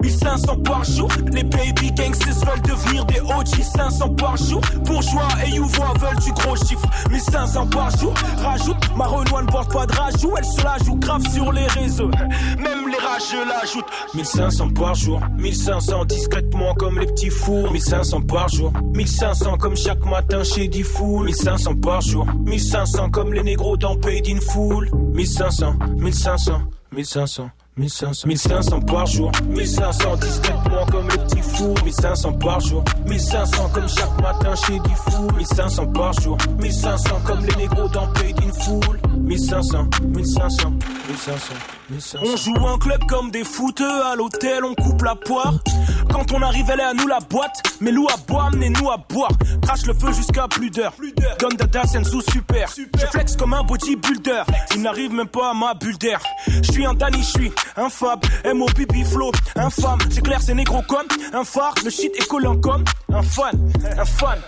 [0.02, 1.08] 1500 par jour.
[1.32, 4.60] Les baby gangsters veulent devenir des OG 500 par jour.
[4.84, 6.88] Bourgeois et Youvois veulent du gros chiffre.
[7.10, 8.12] 1500 par jour.
[8.38, 10.32] Rajoute, ma Renoir ne porte pas de rajout.
[10.36, 12.10] Elle se la joue grave sur les réseaux.
[12.58, 13.86] Même les rageux l'ajoutent.
[14.14, 15.20] 1500 par jour.
[15.38, 17.70] 1500 discrètement comme les petits fours.
[17.72, 18.72] 1500 par jour.
[18.94, 21.26] 1500 comme chaque matin chez Diffoul.
[21.26, 22.26] 1500 par jour.
[22.44, 24.90] 1500 comme les négros dans Paid in Full.
[25.14, 26.62] 1500, 1500,
[26.92, 27.50] 1500.
[27.76, 33.88] 1500, 1500 par jour, 1500 discrètement comme les petits fous, 1500 par jour, 1500 comme
[33.88, 38.52] chaque matin chez du fou, 1500 par jour, 1500 comme les négros dans Paid in
[38.62, 40.72] Full, 1500, 1500,
[41.08, 41.54] 1500.
[42.22, 45.54] On joue en club comme des footeux, à l'hôtel on coupe la poire.
[46.10, 47.62] Quand on arrive, elle est à nous la boîte.
[47.80, 49.30] Mais loup à boire, amenez-nous à boire.
[49.62, 50.94] Crache le feu jusqu'à plus d'heure.
[51.40, 52.68] Gun dada, sous super.
[52.76, 54.42] Je flex comme un bodybuilder.
[54.74, 56.20] Il n'arrive même pas à ma bulle d'air.
[56.46, 58.20] Je suis un Danny, je suis un fab.
[58.44, 58.66] M.O.
[58.66, 59.98] pipi flow, infâme.
[60.10, 61.74] J'éclaire ces négros comme un phare.
[61.84, 64.38] Le shit est collant comme un fan, un fan.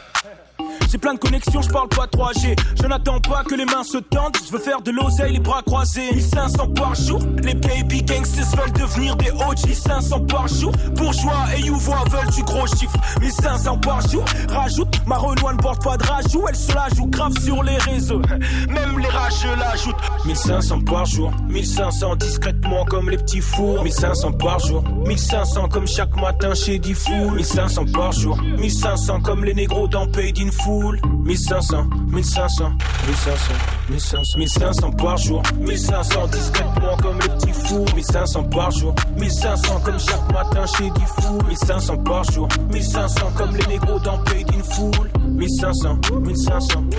[0.94, 2.54] J'ai plein de connexions, je parle pas 3G.
[2.80, 4.36] Je n'attends pas que les mains se tendent.
[4.46, 6.08] Je veux faire de l'oseille, les bras croisés.
[6.14, 7.18] 1500 par jour.
[7.42, 9.74] Les baby gangsters veulent devenir des OG.
[9.74, 10.70] 500 par jour.
[10.94, 12.96] Bourgeois et Youvois veulent du gros chiffre.
[13.20, 14.24] 1500 par jour.
[14.48, 16.44] Rajoute, ma Renoir ne porte pas de rajout.
[16.48, 18.22] Elle se la joue grave sur les réseaux.
[18.68, 19.96] Même les rageux l'ajoutent.
[20.26, 21.32] 1500 par jour.
[21.48, 23.82] 1500 discrètement comme les petits fours.
[23.82, 24.84] 1500 par jour.
[25.08, 27.34] 1500 comme chaque matin chez Diffoul.
[27.34, 28.40] 1500 par jour.
[28.60, 30.52] 1500 comme les négros dans Paid in
[30.84, 31.00] Full.
[31.24, 32.72] 1500, 1500,
[33.06, 33.54] 1500,
[33.88, 35.42] 1500, 1500 par jour.
[35.58, 37.84] 1500 discrètement comme les petits fous.
[37.94, 38.94] 1500 par jour.
[39.16, 41.42] 1500 comme chaque matin chez Diffoul.
[41.48, 42.48] 1500 par jour.
[42.70, 45.10] 1500 comme les négros dans Paid in Full.
[45.26, 46.90] 1500, 1500, 1500,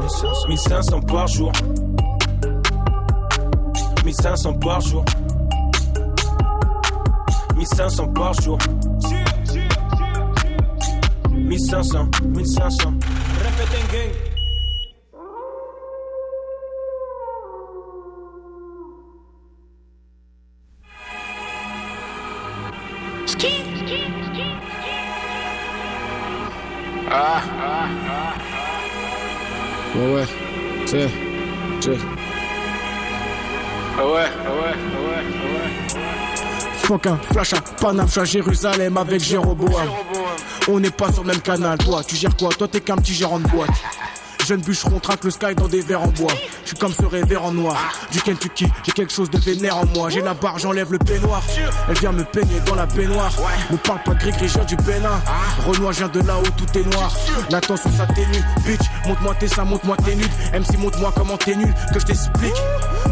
[0.00, 1.52] 1500, 1500 par jour.
[4.04, 5.04] 1500 par jour.
[7.56, 8.58] 1500 par jour.
[11.52, 12.94] 1500, 1500.
[13.42, 14.12] Répète un gang.
[23.26, 23.52] Ski.
[27.10, 27.42] Ah.
[29.94, 30.26] Ouais, ouais.
[30.86, 31.10] C'est.
[31.80, 31.98] C'est.
[33.98, 34.74] Ah ouais, ah ouais,
[36.92, 39.88] Fuck un flash à Paname, je suis à Jérusalem avec Jéroboam.
[40.68, 42.50] On n'est pas sur le même canal, toi, tu gères quoi?
[42.50, 43.70] Toi, t'es qu'un petit gérant de boîte.
[44.46, 46.32] Jeune bûcheron traque le sky dans des verres en bois.
[46.62, 47.76] Je suis comme ce rêveur en noir.
[48.10, 50.10] Du Kentucky, j'ai quelque chose de vénère en moi.
[50.10, 51.42] J'ai la barre, j'enlève le peignoir.
[51.88, 53.32] Elle vient me peigner dans la baignoire.
[53.70, 55.20] Ne parle pas je viens du Bénin.
[55.66, 57.12] Renoir, je viens de là-haut, tout est noir.
[57.50, 58.42] La tension s'atténue.
[58.66, 60.30] Bitch, monte-moi tes seins, monte-moi tes nudes.
[60.52, 62.54] MC, monte-moi comment t'es nul, que je t'explique.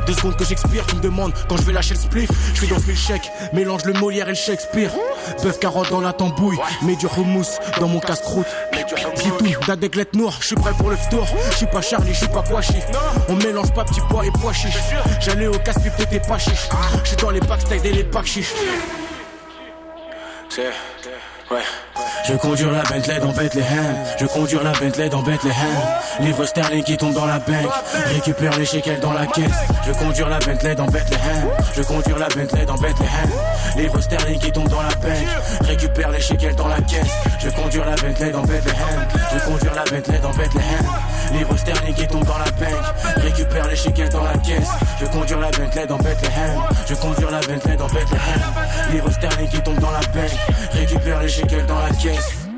[0.06, 2.30] Deux secondes que j'expire, tu me demandes quand je vais lâcher le spliff.
[2.54, 4.90] Je suis dans le chèque, mélange le Molière et le Shakespeare.
[5.42, 7.46] Bœuf carotte dans la tambouille, mets du houmous
[7.78, 8.46] dans mon casse-croûte.
[9.22, 11.26] C'est tout, noire, je suis prêt pour le tour.
[11.50, 12.74] Je suis pas Charlie, je suis pas Kouachi.
[13.28, 14.78] On mélange pas petits pois et pois chiches.
[15.20, 16.68] J'allais au casse pipe t'es pas chiche.
[17.02, 18.54] Je suis dans les backstage et les packs chiches.
[20.48, 20.70] C'est.
[22.26, 23.96] Je conduire la Bentley dans Bethlehem.
[24.18, 25.76] Je conduire la Bentley dans Bethlehem.
[26.20, 27.72] Livre sterling qui tombe dans la banque.
[28.06, 29.50] Récupère les shekels dans la caisse.
[29.86, 31.48] Je conduire la Bentley dans Bethlehem.
[31.76, 33.30] Je conduire la Bentley dans Bethlehem.
[33.76, 35.28] Livre sterling qui tombe dans la banque.
[35.62, 37.10] Récupère les shekels dans la caisse.
[37.40, 39.08] Je conduire la Bentley dans Bethlehem.
[39.32, 40.86] Je conduire la Bentley dans Bethlehem.
[41.32, 42.84] Livre sterling qui tombe dans la banque.
[43.16, 44.68] Récupère les shekels dans la caisse.
[45.00, 46.60] Je conduire la Bentley dans Bethlehem.
[46.88, 48.40] Je conduire la Bentley dans Bethlehem.
[48.92, 50.89] Livre sterling qui tombe dans la banque.
[50.90, 52.49] Récupère shekels dans la caisse.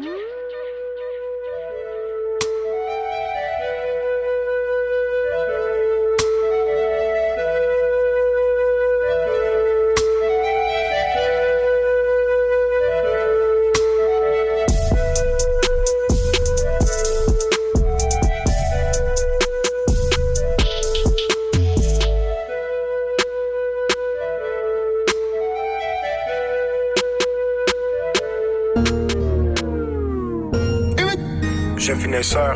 [32.22, 32.54] Right.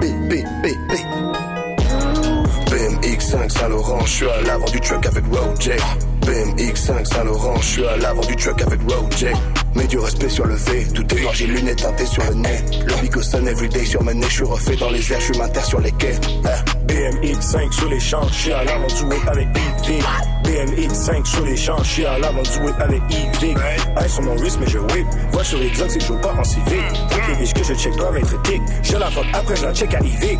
[0.00, 0.90] B, B, B, B.
[2.70, 5.76] BMX5 Saint-Laurent, je suis à l'avant du truck avec Roger.
[6.22, 9.34] BMX5 Saint-Laurent, je suis à l'avant du truck avec Roger.
[9.74, 12.64] Mets du respect sur le V, tout est noir, j'ai lunettes teintées sur le nez.
[12.86, 15.36] Le big son everyday sur mes nez, je suis refait dans les airs, je suis
[15.38, 16.18] mater sur les quais.
[16.46, 16.64] Hein.
[16.86, 20.02] BMX5 sur les champs, je suis à l'avant du avec EV.
[20.44, 23.54] BMX5 sur les champs, je suis à l'avant du whip avec EV.
[23.98, 25.06] Hey, sur mon wrist, mais je whip.
[25.32, 26.42] Vois sur les drugs, c'est chaud pas en
[27.28, 28.62] les biches que je check doivent être tic.
[28.82, 30.38] Je la fuck après, je la check à IV.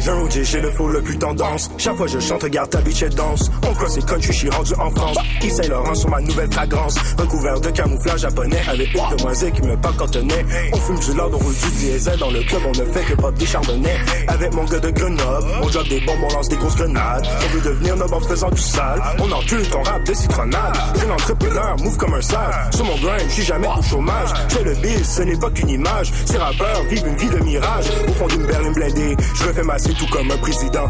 [0.00, 1.70] Je OG, j'ai le flow le plus tendance.
[1.78, 3.50] Chaque fois je chante, regarde ta bitch, elle danse.
[3.68, 5.18] On croit c'est country, je suis rendu en France.
[5.42, 6.96] Yves Saint Laurent sur ma nouvelle fragrance.
[7.18, 10.44] Recouvert de camouflage japonais avec une demoiselle qui me parle cantonais.
[10.72, 12.18] On fume du lard, on roule du diesel.
[12.18, 13.98] Dans le club, on ne fait que pas des chardonnays.
[14.28, 17.26] Avec mon gars de Grenoble, on drop des bombes, on lance des grosses grenades.
[17.44, 19.00] On veut devenir noble en faisant du sale.
[19.18, 20.76] On encule ton rap de citronnade.
[21.00, 22.74] Jeune entrepreneur, move comme un sage.
[22.74, 24.30] Sur mon grind, je suis jamais au chômage.
[24.48, 26.12] Je le bill, ce n'est pas qu'une image.
[26.26, 27.86] Ces rappeurs vivent une vie de mirage.
[28.08, 30.88] Au fond d'une berline blindée, je me fais masser tout comme un président.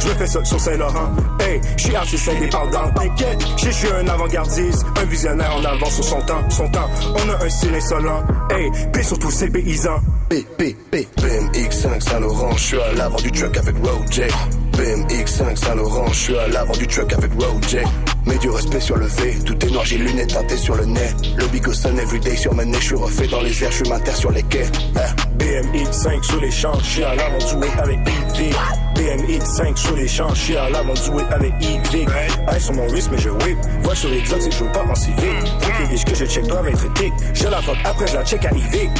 [0.00, 1.10] Je me fais ça sur Saint-Laurent.
[1.40, 2.90] Hey, je suis artiste indépendant.
[2.94, 4.84] T'inquiète, je suis un avant-gardiste.
[5.00, 6.50] Un visionnaire en avance sur son temps.
[6.50, 8.22] Son temps, on a un style insolent.
[8.50, 10.00] Hey, paix sur tous ces paysans.
[10.32, 10.96] B, B, B.
[11.20, 14.28] BMX5 Saint-Laurent, je suis à l'avant du truck avec Roger.
[14.72, 17.84] BMX5 Saint-Laurent, je suis à l'avant du truck avec Roger.
[18.26, 21.10] Mets du respect sur le V, tout est noir, j'ai lunettes teintées sur le nez.
[21.36, 23.88] Le big son everyday sur mes nez, je suis refait dans les airs, je suis
[23.88, 24.66] mater sur les quais.
[24.96, 25.14] Hein?
[25.38, 28.54] BMX5 sur les champs, je suis à l'avant whip avec EV.
[28.94, 32.08] BMX 5 sur les champs, je suis à l'avant whip avec Yvick.
[32.48, 33.58] Hey, sur mon wrist, mais je whip.
[33.82, 35.16] Vois sur les drugs et je pas en civil.
[35.60, 37.12] Toutes les biches que je check doivent être tic?
[37.34, 38.90] Je la fuck après, je la check à Yvick.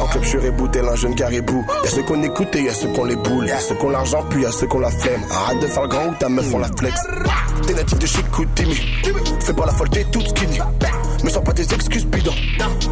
[0.00, 1.64] En club, je suis rebooté, un jeune caribou.
[1.84, 3.46] Y'a ceux qu'on écoute et y'a ceux qu'on les boule.
[3.46, 5.22] Y'a ceux qu'on l'argent, puis y'a ceux qu'on la flemme.
[5.30, 7.00] Arrête de faire le grand ou ta meuf on la flex.
[7.66, 8.28] T'es natif de shit,
[9.40, 10.58] Fais pas la folle, t'es toute skinny.
[11.22, 12.32] Me sors pas tes excuses bidon.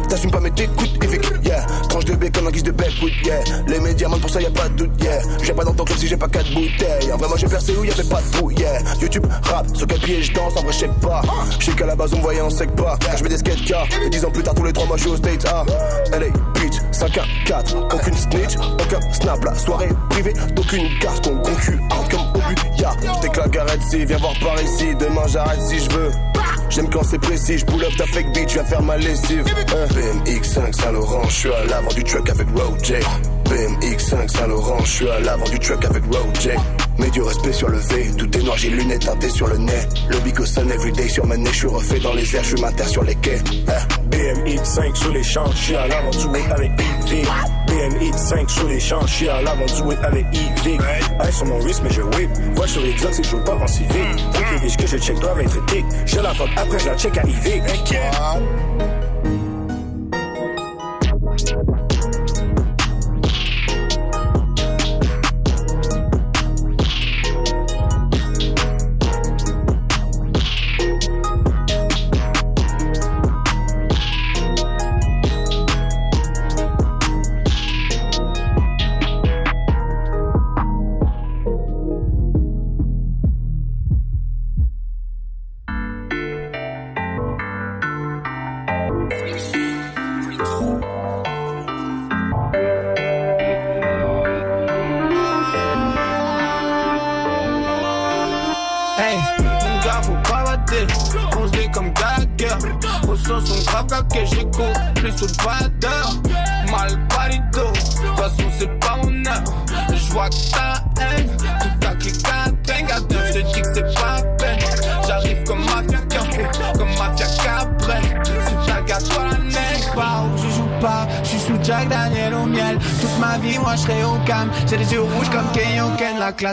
[0.09, 1.65] T'assumes pas mais t'écoutes Evic, yeah.
[1.89, 3.43] Tranche de bacon en guise de backwood, yeah.
[3.67, 5.19] Les médias pour ça, y'a pas de doute, yeah.
[5.41, 7.11] J'ai pas dans ton si j'ai pas quatre bouteilles.
[7.11, 8.79] En vrai, moi j'ai percé où y'avait pas de trou, yeah.
[8.99, 11.21] YouTube, rap, sur quel pied je danse, en vrai, je sais pas.
[11.59, 12.97] Je qu'à la base on me voyait en sec pas.
[13.15, 15.03] Je mets des skate car, et dix ans plus tard, tous les trois mois je
[15.03, 15.63] suis au States, ah.
[16.11, 17.75] LA, bitch, 5 à 4.
[17.93, 21.79] Aucune snitch, aucun snap, la soirée privée d'aucune casse qu'on concu,
[23.95, 24.95] Viens voir par ici.
[24.99, 26.11] Demain j'arrête si je veux.
[26.69, 29.45] J'aime quand c'est précis, je pull up ta fake bitch, viens faire ma lessive.
[29.75, 29.87] Euh.
[29.87, 32.81] BMX 5 Saint Laurent, je suis à l'avant du truck avec Road
[33.45, 37.53] BMX 5 Saint Laurent, je suis à l'avant du truck avec Road Mets du respect
[37.53, 39.87] sur le V, tout est noir, j'ai lunettes teintées sur le nez.
[40.09, 42.85] Le big son everyday sur ma nez, je suis refait dans les airs, je m'inter
[42.85, 43.41] sur les quais.
[44.05, 47.27] BMX 5 sur les champs, je suis à whip avec Yvick.
[47.67, 50.81] BMX 5 sur les champs, je suis à whip avec Yvick.
[50.81, 52.29] Hey, sur mon wrist, mais je whip.
[52.55, 54.15] Vois sur les drugs et je pas en civil.
[54.33, 55.85] Toutes les biches que je check doivent être tic.
[56.05, 57.23] Je la fuck après, je la check à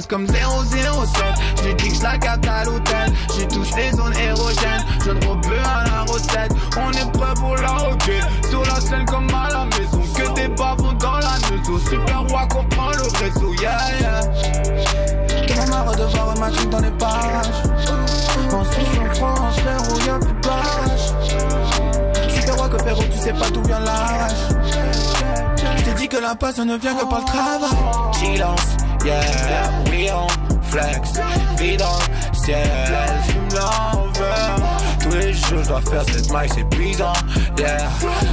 [0.09, 0.35] Comme 007.
[1.63, 3.13] J'ai dit que la capte à l'hôtel.
[3.37, 4.85] J'ai tous les zones érogènes.
[5.05, 6.53] Je ne bleu à la recette.
[6.77, 8.25] On est prêt pour la roquette.
[8.49, 10.03] Sur la scène comme à la maison.
[10.15, 11.79] Que des bavons dans la maison.
[11.89, 13.53] Super roi comprend le réseau.
[13.61, 14.21] Yeah, yeah.
[15.69, 17.47] Marre de voir ma clique dans les parages.
[18.53, 22.35] En Suisse, en France, frérot, y'a plus de plage.
[22.35, 23.79] Super roi que frérot, tu sais pas d'où vient.
[25.77, 27.71] Je t'ai dit que la passion ne vient que par le travail.
[28.15, 30.29] Silence, yeah, we on
[30.63, 31.13] flex.
[31.59, 31.99] Vie dans
[32.33, 32.67] ciel,
[33.27, 34.57] fume l'envers.
[35.03, 37.13] Tous les jours, je dois faire cette maille, c'est épuisant,
[37.59, 37.89] yeah.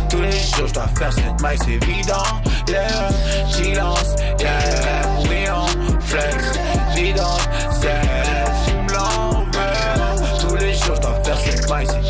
[0.09, 2.23] Tous les jours, je dois faire cette maille, c'est évident,
[2.67, 3.09] yeah.
[3.49, 5.67] Silence, yeah, we on
[6.01, 6.35] flex.
[6.95, 8.01] Vie dans le ciel,
[8.65, 10.39] fume l'envers.
[10.39, 12.06] Tous les jours, je dois faire cette maille, c'est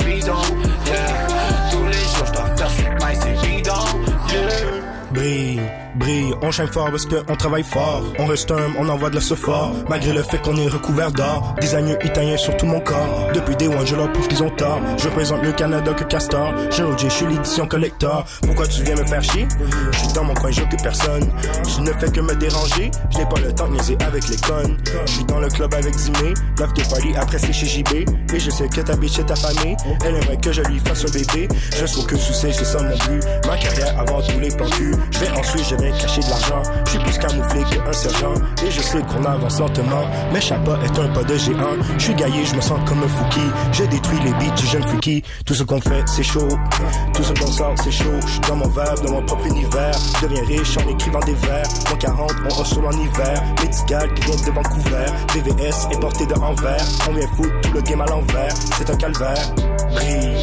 [6.42, 8.02] On chaîne fort parce qu'on travaille fort.
[8.18, 9.74] On reste humble, on envoie de la fort.
[9.90, 11.56] Malgré le fait qu'on est recouvert d'or.
[11.60, 13.28] Des agneaux italiens sur tout mon corps.
[13.34, 14.80] Depuis des one, je leur prouve qu'ils ont tort.
[14.98, 16.54] Je représente le Canada que Castor.
[16.72, 18.24] J'ai je suis l'édition collector.
[18.42, 19.48] Pourquoi tu viens me faire chier?
[19.92, 21.30] Je suis dans mon coin, j'occupe personne.
[21.68, 22.90] Je ne fais que me déranger.
[23.10, 24.78] Je n'ai pas le temps de niaiser avec les connes.
[25.06, 26.34] Je suis dans le club avec Zimé.
[26.58, 28.10] Love de party, après c'est chez JB.
[28.34, 29.76] Et je sais que ta bitch est ta famille.
[30.06, 31.50] Elle aimerait que je lui fasse un bébé.
[31.76, 33.24] Je sais que succès, c'est ça mon but.
[33.46, 34.68] Ma carrière avant tous les plans.
[35.12, 36.62] Je vais ensuite, je vais cacher de l'argent.
[36.86, 38.34] Je suis plus camouflé qu'un sergent.
[38.66, 40.06] Et je sais qu'on avance lentement.
[40.34, 41.76] Mais Chapa est un pas de géant.
[41.98, 43.48] Je suis gaillé, je me sens comme un fouki.
[43.72, 45.24] Je détruis les beats du jeune freaky.
[45.46, 46.48] Tout ce qu'on fait, c'est chaud.
[47.14, 48.20] Tout ce qu'on sort, c'est chaud.
[48.26, 49.98] Je suis dans mon verbe, dans mon propre univers.
[50.22, 51.68] Je deviens riche en écrivant des vers.
[51.90, 53.44] Mon 40, on hustle en hiver.
[53.64, 55.06] Médical qui vient de Vancouver.
[55.34, 56.86] VVS importé de Anvers.
[57.10, 58.54] On vient foutre tout le game à l'envers.
[58.78, 59.54] C'est un calvaire.
[59.92, 60.42] Brille,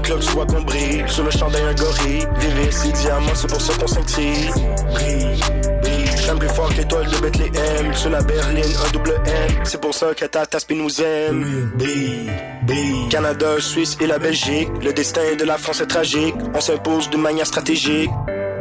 [0.00, 1.04] le club, vois qu'on brille.
[1.06, 2.26] Sur le chandail, un gorille.
[2.36, 4.50] VVS, diamant, c'est pour ça qu'on scintille.
[4.92, 5.40] Brille,
[5.82, 6.04] brille.
[6.24, 7.94] J'aime plus fort qu'étoile de Bethléem.
[7.94, 9.60] Sur la berline, un double M.
[9.64, 11.72] C'est pour ça que ta tasse nous aime.
[11.74, 12.30] Brille,
[12.62, 13.08] brille.
[13.10, 14.70] Canada, Suisse et la Belgique.
[14.82, 16.34] Le destin de la France est tragique.
[16.54, 18.10] On s'impose de manière stratégique.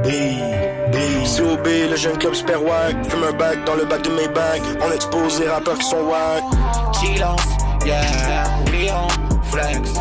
[0.04, 0.44] Brille.
[1.38, 2.96] COB, le jeune club super wack.
[3.06, 4.62] Fume un bac dans le bac de mes bacs.
[4.82, 6.44] On expose les rappeurs qui sont wack.
[6.96, 7.42] Silence,
[7.86, 9.94] yeah, we on flex.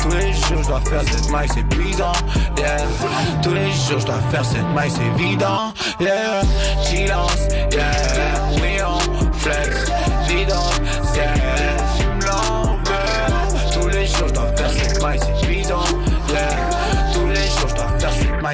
[0.00, 2.12] Tous les jours, je dois faire cette maille, c'est épuisant.
[2.56, 2.76] Yeah.
[3.42, 5.72] Tous les jours, je dois faire cette maille, c'est évident.
[6.00, 6.42] Yeah.
[6.82, 8.38] Silence, yeah.
[8.86, 9.87] On flex,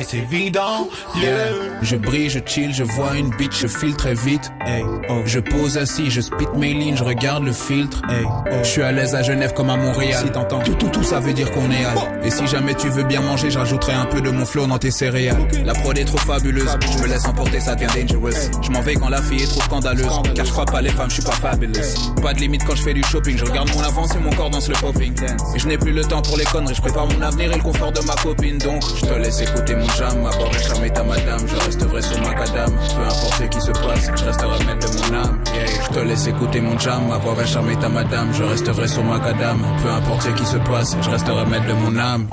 [0.03, 0.89] c'est évident.
[1.17, 1.49] Yeah.
[1.83, 4.51] Je brille, je chill, je vois une bitch, je file très vite.
[4.67, 5.23] Hey, oh.
[5.25, 8.03] Je pose assis, je spit mes lignes, je regarde le filtre.
[8.09, 8.51] Hey, oh.
[8.63, 10.23] Je suis à l'aise à Genève comme à Montréal.
[10.25, 11.95] Si t'entends tout, tout, tout, ça veut dire qu'on est à.
[12.25, 14.79] Et si jamais tu veux bien manger, je rajouterai un peu de mon flow dans
[14.79, 15.47] tes céréales.
[15.65, 18.51] La prod est trop fabuleuse, je me laisse emporter, ça devient dangerous.
[18.63, 20.21] Je m'en vais quand la fille est trop scandaleuse.
[20.35, 21.75] Car je crois pas les femmes, je suis pas fabulous.
[22.23, 24.51] Pas de limite quand je fais du shopping, je regarde mon avance et mon corps
[24.51, 25.15] danse le popping.
[25.55, 27.63] Et je n'ai plus le temps pour les conneries, je prépare mon avenir et le
[27.63, 28.59] confort de ma copine.
[28.59, 31.47] Donc, je te laisse écouter mon jam, avoir et charmer ta madame.
[31.47, 34.99] Je resterai sur ma cadame, peu importe ce qui se passe, je resterai maître de
[34.99, 35.41] mon âme.
[35.55, 35.67] Yeah.
[35.85, 38.33] Je te laisse écouter mon jam, avoir et charmer ta madame.
[38.33, 41.73] Je resterai sur ma cadame, peu importe ce qui se passe, je resterai maître de
[41.75, 42.29] mon âme.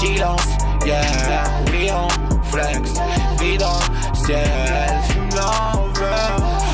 [0.00, 0.46] Silence,
[0.84, 1.04] yeah,
[1.70, 2.08] we on
[2.50, 2.80] flex,
[3.38, 3.80] vidant,
[4.14, 4.50] ciel,
[5.08, 5.22] fume.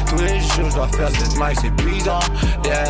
[0.08, 2.18] Tous les jours, je dois faire cette maille, c'est épuisant,
[2.64, 2.84] yeah.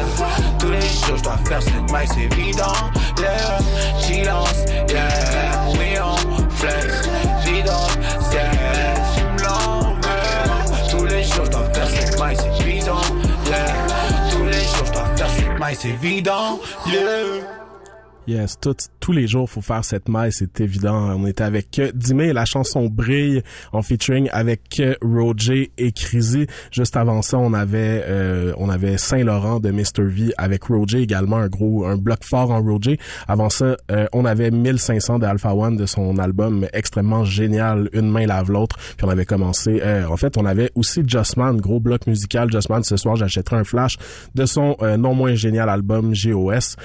[0.59, 2.73] Tous les jours, je dois faire cette maille, c'est évident,
[3.19, 3.59] yeah.
[4.01, 5.58] Silence, yeah,
[6.59, 7.09] flex,
[9.15, 10.89] fume l'envers.
[10.91, 13.01] Tous les jours, je faire c'est épuisant,
[13.47, 13.67] yeah.
[14.31, 15.31] Tous les jours, je faire
[15.75, 17.68] c'est évident, yeah.
[18.29, 21.17] Yes, tout, tous les jours, faut faire cette maille, c'est évident.
[21.19, 26.47] On était avec euh, Dimé, la chanson Brille, en featuring avec euh, Roger et Crazy.
[26.71, 30.05] Juste avant ça, on avait euh, on avait Saint-Laurent de Mr.
[30.05, 32.99] V avec Roger également, un gros un bloc fort en Roger.
[33.29, 38.11] Avant ça, euh, on avait 1500 de Alpha One de son album extrêmement génial, Une
[38.11, 38.77] main lave l'autre.
[38.99, 42.53] Puis on avait commencé, euh, en fait, on avait aussi Justman, gros bloc musical.
[42.53, 43.97] Justman, ce soir, j'achèterai un flash
[44.35, 46.77] de son euh, non moins génial album GOS.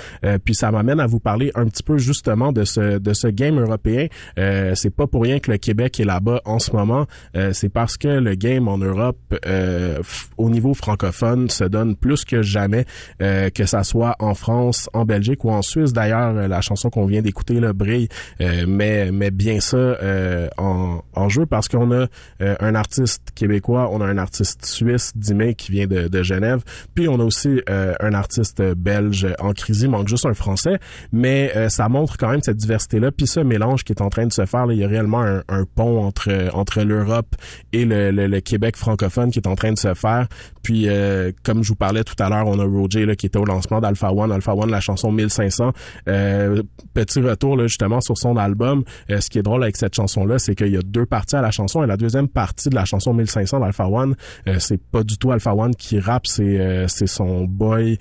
[0.46, 3.60] puis ça m'amène à vous parler un petit peu justement de ce de ce game
[3.60, 4.08] européen.
[4.38, 7.06] Euh, c'est pas pour rien que le Québec est là-bas en ce moment.
[7.36, 10.02] Euh, c'est parce que le game en Europe, euh,
[10.38, 12.86] au niveau francophone, se donne plus que jamais,
[13.22, 15.94] euh, que ça soit en France, en Belgique ou en Suisse.
[15.94, 18.08] D'ailleurs, la chanson qu'on vient d'écouter, le brille,
[18.42, 22.08] euh, met, met bien ça euh, en, en jeu parce qu'on a
[22.40, 26.64] un artiste québécois, on a un artiste suisse, Dimé, qui vient de, de Genève,
[26.94, 30.80] puis on a aussi un artiste belge en crise, il manque juste un français,
[31.12, 31.23] mais
[31.56, 33.12] euh, ça montre quand même cette diversité-là.
[33.12, 35.22] Puis ce mélange qui est en train de se faire, là, il y a réellement
[35.22, 37.36] un, un pont entre entre l'Europe
[37.72, 40.28] et le, le, le, Québec francophone qui est en train de se faire.
[40.64, 43.38] Puis euh, comme je vous parlais tout à l'heure, on a Roger là, qui était
[43.38, 45.74] au lancement d'Alpha One, Alpha One, la chanson 1500.
[46.08, 46.64] Euh,
[46.94, 48.84] petit retour là, justement sur son album.
[49.10, 51.42] Euh, ce qui est drôle avec cette chanson-là, c'est qu'il y a deux parties à
[51.42, 54.16] la chanson et la deuxième partie de la chanson 1500 d'Alpha One,
[54.48, 57.98] euh, c'est pas du tout Alpha One qui rappe, c'est euh, c'est son boy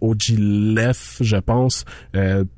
[0.00, 1.84] OG Lef, je pense.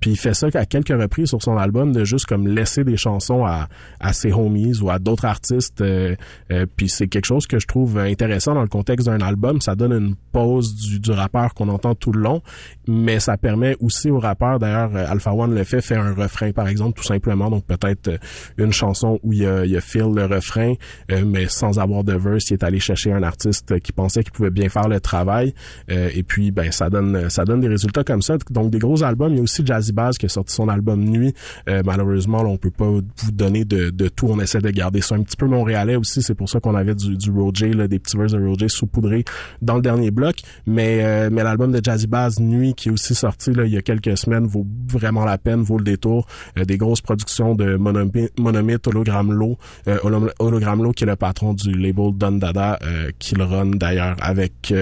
[0.01, 2.97] Puis il fait ça à quelques reprises sur son album de juste comme laisser des
[2.97, 3.69] chansons à,
[4.13, 5.81] ses homies ou à d'autres artistes.
[5.81, 6.15] Euh,
[6.51, 9.61] euh, puis c'est quelque chose que je trouve intéressant dans le contexte d'un album.
[9.61, 12.43] Ça donne une pause du, du rappeur qu'on entend tout le long,
[12.91, 16.69] mais ça permet aussi au rappeur, d'ailleurs Alpha One le fait, fait un refrain par
[16.69, 17.51] exemple tout simplement.
[17.51, 18.19] Donc peut-être
[18.59, 20.75] une chanson où il y a, il y a Phil le refrain,
[21.13, 24.33] euh, mais sans avoir de verse, il est allé chercher un artiste qui pensait qu'il
[24.33, 25.55] pouvait bien faire le travail.
[25.91, 28.37] Euh, et puis ben ça donne ça donne des résultats comme ça.
[28.51, 29.33] Donc des gros albums.
[29.33, 31.35] Il y a aussi Jazzy Bass qui a sorti son album Nuit.
[31.69, 34.27] Euh, malheureusement, là, on peut pas vous donner de, de, tout.
[34.29, 36.23] On essaie de garder ça un petit peu montréalais aussi.
[36.23, 39.25] C'est pour ça qu'on avait du, du Roger, là, des petits verses de Roger saupoudrés
[39.63, 40.37] dans le dernier bloc.
[40.67, 43.83] Mais, euh, mais l'album de Jazzy Bass Nuit, qui est aussi sorti il y a
[43.83, 46.27] quelques semaines, vaut vraiment la peine, vaut le détour.
[46.59, 49.99] Euh, des grosses productions de Monomyth, Low, euh,
[50.39, 54.17] Hologram Low qui est le patron du label Don Dada, euh, qui le run d'ailleurs
[54.23, 54.73] avec,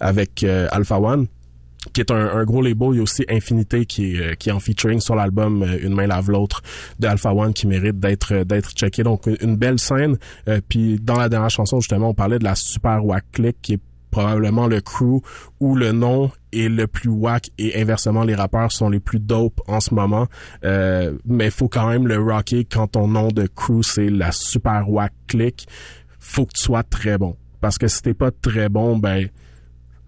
[0.00, 1.26] avec Alpha One
[1.92, 2.90] qui est un, gros label.
[2.92, 6.30] Il y a aussi Infinité qui est, qui en featuring sur l'album Une main lave
[6.30, 6.62] l'autre
[7.00, 9.02] de Alpha One qui mérite d'être d'être checké.
[9.02, 10.16] Donc une belle scène.
[10.68, 13.80] Puis dans la dernière chanson justement, on parlait de la Super Wack Click qui est
[14.12, 15.20] probablement le crew
[15.58, 19.60] où le nom est le plus wack et inversement les rappeurs sont les plus dope
[19.66, 20.28] en ce moment.
[20.64, 24.88] Euh, mais faut quand même le rocker quand ton nom de crew c'est la Super
[24.88, 25.66] Wack Click.
[26.20, 27.36] Faut que tu sois très bon.
[27.60, 29.28] Parce que si t'es pas très bon, ben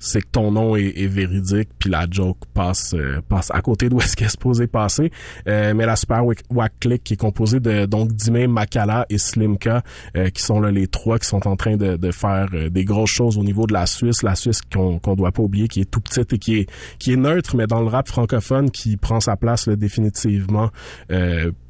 [0.04, 3.88] c'est que ton nom est, est, véridique puis la joke passe euh, passe à côté
[3.88, 5.10] d'où est-ce qu'elle est supposée passer.
[5.48, 9.82] Euh, mais la super wack click qui est composée de donc Dime, Makala et Slimka
[10.16, 12.84] euh, qui sont là les trois qui sont en train de, de faire euh, des
[12.84, 14.22] grosses choses au niveau de la Suisse.
[14.22, 17.14] La Suisse qu'on qu'on doit pas oublier qui est tout petite et qui est qui
[17.14, 20.70] est neutre mais dans le rap francophone qui prend sa place là, définitivement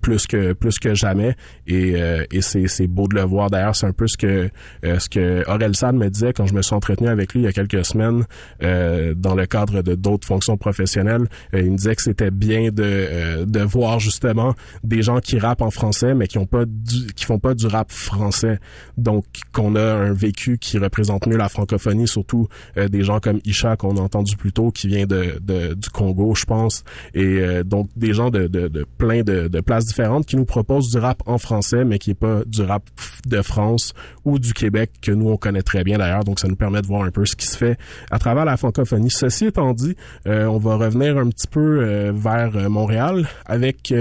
[0.05, 1.35] plus que plus que jamais.
[1.67, 1.95] Et,
[2.31, 3.49] et c'est beau de le voir.
[3.51, 4.51] D'ailleurs c'est un peu ce que
[4.83, 7.47] ce que Aurel San me disait quand je me suis entretenu avec lui il y
[7.47, 8.25] a quelques semaines
[8.61, 11.27] dans le cadre de d'autres fonctions professionnelles.
[11.55, 15.71] Il me disait que c'était bien de de voir justement des gens qui rappent en
[15.71, 18.59] français mais qui ont pas du, qui font pas du rap français.
[18.99, 22.47] Donc qu'on a un vécu qui représente mieux la francophonie surtout
[22.77, 26.35] des gens comme Isha qu'on a entendu plus tôt qui vient de, de du Congo
[26.35, 26.85] je pense.
[27.15, 29.94] Et donc des gens de, de, de plein de, de places
[30.27, 32.83] qui nous proposent du rap en français, mais qui est pas du rap
[33.27, 36.25] de France ou du Québec que nous on connaît très bien d'ailleurs.
[36.25, 37.79] Donc ça nous permet de voir un peu ce qui se fait
[38.11, 39.11] à travers la francophonie.
[39.11, 43.93] Ceci étant dit, euh, on va revenir un petit peu euh, vers euh, Montréal avec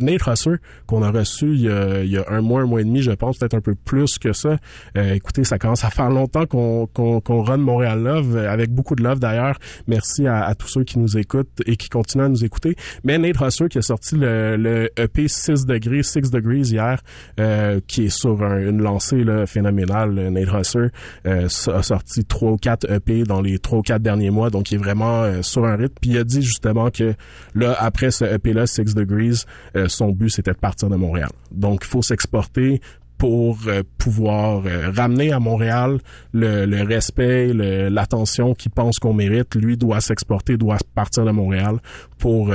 [0.00, 3.10] Nate Husser qu'on a reçu il y a, un mois, un mois et demi, je
[3.10, 4.56] pense, peut-être un peu plus que ça.
[4.94, 9.18] écoutez, ça commence à faire longtemps qu'on qu'on run Montréal Love avec beaucoup de love
[9.18, 9.58] d'ailleurs.
[9.86, 12.76] Merci à, tous ceux qui nous écoutent et qui continuent à nous écouter.
[13.02, 17.00] Mais Nate Husser qui a sorti le, le EP 6 degrés, 6 degrees hier,
[17.40, 20.14] euh, qui est sur une lancée là, phénoménale.
[20.30, 20.88] Nate Husser
[21.26, 24.70] euh, a sorti 3 ou 4 EP dans les 3 ou 4 derniers mois, donc
[24.70, 25.94] il est vraiment euh, sur un rythme.
[26.00, 27.14] Puis il a dit justement que
[27.54, 29.44] là, après ce EP-là, 6 degrees,
[29.88, 31.30] son but c'était de partir de Montréal.
[31.52, 32.80] Donc il faut s'exporter
[33.18, 33.58] pour
[33.96, 34.62] pouvoir
[34.94, 35.98] ramener à Montréal
[36.32, 39.54] le, le respect, l'attention qu'il pense qu'on mérite.
[39.54, 41.78] Lui doit s'exporter, doit partir de Montréal
[42.18, 42.52] pour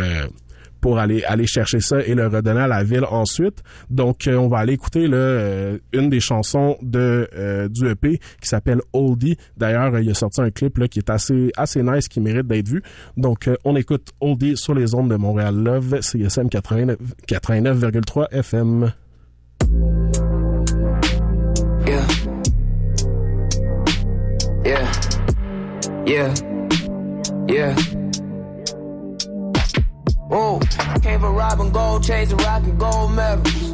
[0.82, 3.64] pour aller chercher ça et le redonner à la ville ensuite.
[3.90, 8.48] Donc euh, on va aller écouter euh, une des chansons de euh, du EP qui
[8.48, 9.38] s'appelle Oldie.
[9.58, 12.68] D'ailleurs, il a sorti un clip là qui est assez assez nice qui mérite d'être
[12.68, 12.82] vu.
[13.18, 18.92] Donc on écoute Oldie sur les ondes de Montréal Love, CSM 89,3 FM.
[21.86, 22.06] Yeah.
[24.66, 24.92] Yeah.
[26.06, 26.34] Yeah.
[27.48, 27.99] Yeah.
[30.32, 30.60] Ooh,
[31.02, 33.72] came for robbing gold chains and rocking gold medals.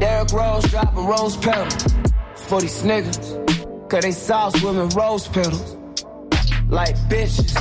[0.00, 1.94] Derrick Rose dropping rose petals
[2.34, 3.88] for these niggas.
[3.88, 5.76] Cause they sauce women rose petals.
[6.68, 7.54] Like bitches.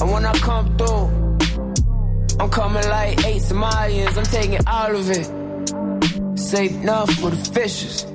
[0.00, 1.08] And when I come through,
[2.40, 4.16] I'm coming like eight Somalians.
[4.16, 6.38] I'm taking all of it.
[6.38, 8.06] Safe enough for the fishes.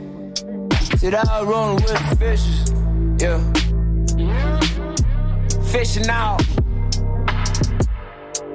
[0.99, 2.71] Sit out rolling with the fishes.
[3.21, 3.39] Yeah.
[5.71, 6.41] Fishing out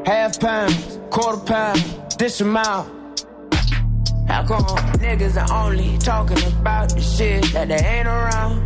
[0.09, 0.73] half pound,
[1.11, 1.79] quarter pound,
[2.19, 2.89] this amount.
[4.27, 4.65] How come
[5.05, 8.65] niggas are only talking about the shit that they ain't around?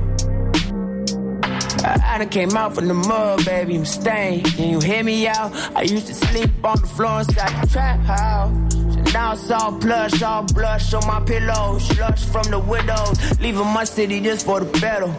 [1.85, 4.45] I, done came out from the mud, baby, I'm stained.
[4.55, 5.53] Can you hear me out?
[5.75, 9.13] I used to sleep on the floor inside the trap house.
[9.13, 11.79] Now it's all plush, all blush on my pillow.
[11.81, 15.13] Slush from the windows, leaving my city just for the battle.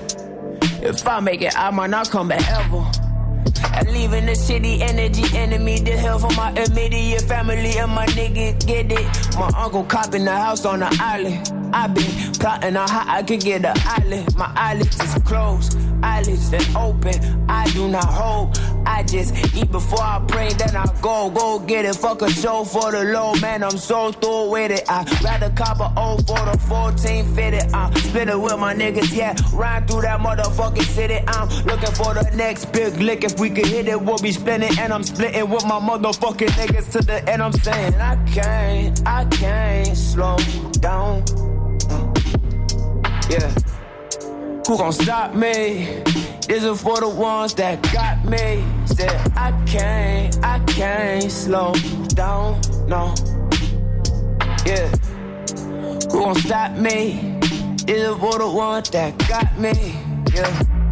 [0.81, 3.12] If I make it, I might not come back ever.
[3.75, 8.65] And leaving the shitty energy enemy The hell for my immediate family and my niggas
[8.65, 9.35] get it.
[9.35, 11.51] My uncle copping the house on the island.
[11.73, 14.35] I been plotting on how I could get the island.
[14.35, 17.49] My eyelids is closed, eyelids that open.
[17.49, 18.55] I do not hope.
[18.85, 21.95] I just eat before I pray, then I go, go get it.
[21.95, 23.63] Fuck a show for the low, man.
[23.63, 24.83] I'm so through with it.
[24.89, 27.73] I rather cop a O for the 14 fitted.
[27.73, 29.35] I'm spinning with my niggas, yeah.
[29.53, 31.19] Ride through that motherfucking city.
[31.27, 33.23] I'm looking for the next big lick.
[33.23, 34.71] If we could hit it, we'll be spinning.
[34.79, 37.41] And I'm splitting with my motherfucking niggas to the end.
[37.41, 40.37] I'm saying, I can't, I can't slow
[40.79, 41.23] down.
[41.23, 43.72] Mm, yeah.
[44.67, 46.01] Who gon' stop me?
[46.47, 48.63] This is for the ones that got me.
[48.85, 51.73] Said I can't, I can't slow
[52.15, 53.13] down, no.
[54.65, 54.87] Yeah.
[56.11, 57.37] Who gon' stop me?
[57.85, 59.95] This is for the ones that got me.
[60.33, 60.82] Yeah.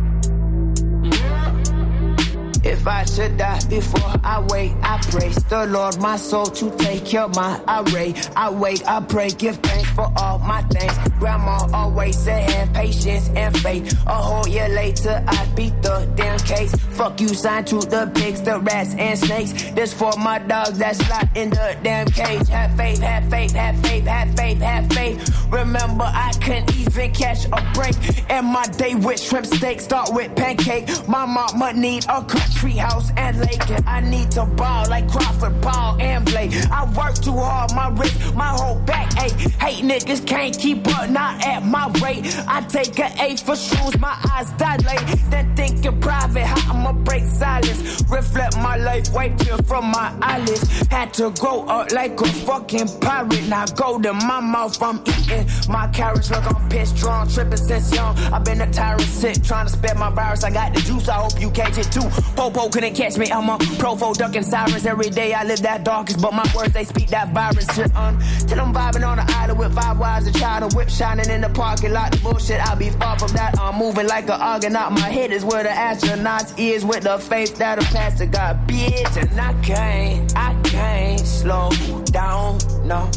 [2.71, 7.05] If I should die before I wake, I praise the Lord, my soul to take
[7.05, 8.29] care of my irate.
[8.33, 10.93] I wait, I pray, give thanks for all my things.
[11.19, 13.91] Grandma always said, patience and faith.
[14.07, 16.73] A whole year later, I beat the damn case.
[16.91, 19.51] Fuck you, sign to the pigs, the rats and snakes.
[19.71, 22.47] This for my dogs that's locked in the damn cage.
[22.47, 25.45] Have faith, have faith, have faith, have faith, have faith.
[25.51, 27.95] Remember, I couldn't even catch a break.
[28.29, 30.87] And my day with shrimp steak start with pancake.
[31.09, 32.23] My mama need a
[32.61, 33.69] treehouse and lake.
[33.69, 36.51] And I need to ball like Crawford, Paul, and Blake.
[36.71, 39.31] I work too hard, my wrist, my whole back ache.
[39.59, 42.23] Hate niggas can't keep up, not at my rate.
[42.47, 45.01] I take an A for shoes, my eyes dilate.
[45.31, 48.03] Then thinking private, how I'ma break silence.
[48.09, 50.87] Reflect my life wiped tear from my eyelids.
[50.87, 53.47] Had to grow up like a fucking pirate.
[53.47, 56.29] Now go to my mouth, I'm eating my carrots.
[56.29, 58.15] Look, I'm pissed, drunk, tripping since young.
[58.33, 60.43] I've been a tyrant sick, trying to spread my virus.
[60.43, 62.07] I got the juice, I hope you catch it too.
[62.53, 64.85] Popo couldn't catch me, I'm a profo ducking sirens.
[64.85, 67.65] Every day I live that darkest, but my words they speak that virus.
[67.73, 68.15] Shit, un.
[68.15, 71.29] Um, till I'm vibing on the island with five wives, a child, a whip shining
[71.29, 72.11] in the parking lot.
[72.11, 73.57] The bullshit, I'll be far from that.
[73.57, 74.91] I'm moving like an argonaut.
[74.91, 79.17] My head is where the astronauts is with the faith that'll pass to God, bitch.
[79.17, 81.69] And I can't, I can't slow
[82.05, 83.09] down, no.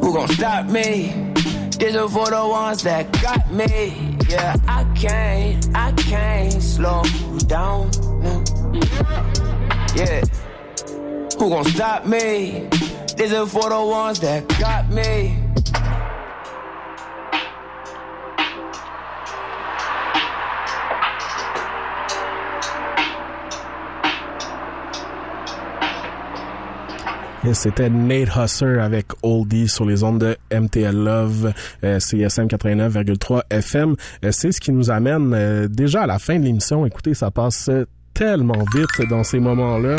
[0.00, 1.32] Who gon' stop me?
[1.78, 4.17] This is for the ones that got me.
[4.28, 7.02] Yeah, I can't, I can't slow
[7.46, 8.44] down, no.
[9.96, 10.20] Yeah.
[11.38, 12.68] Who gon' stop me?
[13.16, 15.47] This is for the ones that got me.
[27.52, 31.52] C'était Nate Husser avec Oldie sur les ondes de MTL Love,
[31.84, 33.94] euh, CSM 89,3 FM.
[34.30, 36.84] C'est ce qui nous amène euh, déjà à la fin de l'émission.
[36.84, 37.70] Écoutez, ça passe
[38.12, 39.96] tellement vite dans ces moments-là.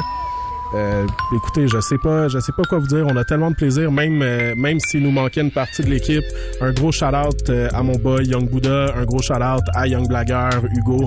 [0.74, 3.06] Euh, écoutez, je sais pas, je sais pas quoi vous dire.
[3.08, 6.24] On a tellement de plaisir, même euh, même s'il nous manquait une partie de l'équipe.
[6.62, 9.88] Un gros shout out euh, à mon boy Young Buddha, un gros shout out à
[9.88, 11.04] Young Blagger, Hugo,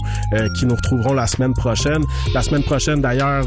[0.58, 2.02] qui nous retrouveront la semaine prochaine.
[2.34, 3.44] La semaine prochaine, d'ailleurs,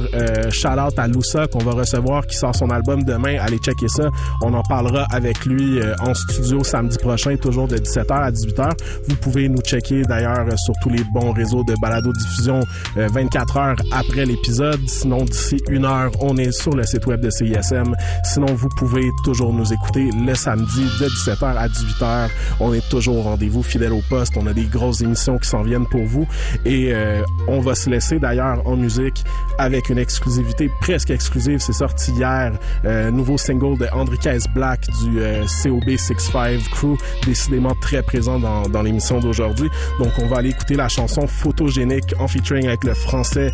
[0.51, 3.37] shout out à Loussa qu'on va recevoir, qui sort son album demain.
[3.39, 4.09] Allez checker ça.
[4.41, 8.71] On en parlera avec lui en studio samedi prochain, toujours de 17h à 18h.
[9.07, 12.61] Vous pouvez nous checker d'ailleurs sur tous les bons réseaux de balado diffusion
[12.95, 14.79] 24 heures après l'épisode.
[14.87, 17.95] Sinon, d'ici une heure on est sur le site web de CISM.
[18.23, 22.29] Sinon, vous pouvez toujours nous écouter le samedi de 17h à 18h.
[22.59, 24.33] On est toujours au rendez-vous, fidèle au poste.
[24.37, 26.27] On a des grosses émissions qui s'en viennent pour vous.
[26.65, 29.23] Et euh, on va se laisser d'ailleurs en musique
[29.57, 31.59] avec une exclusivité presque exclusive.
[31.59, 32.53] C'est sorti hier.
[32.85, 36.97] Euh, nouveau single de Enriquez Black du euh, COB 65 Crew.
[37.25, 39.69] Décidément très présent dans, dans l'émission d'aujourd'hui.
[39.99, 43.51] Donc, on va aller écouter la chanson Photogénique en featuring avec le français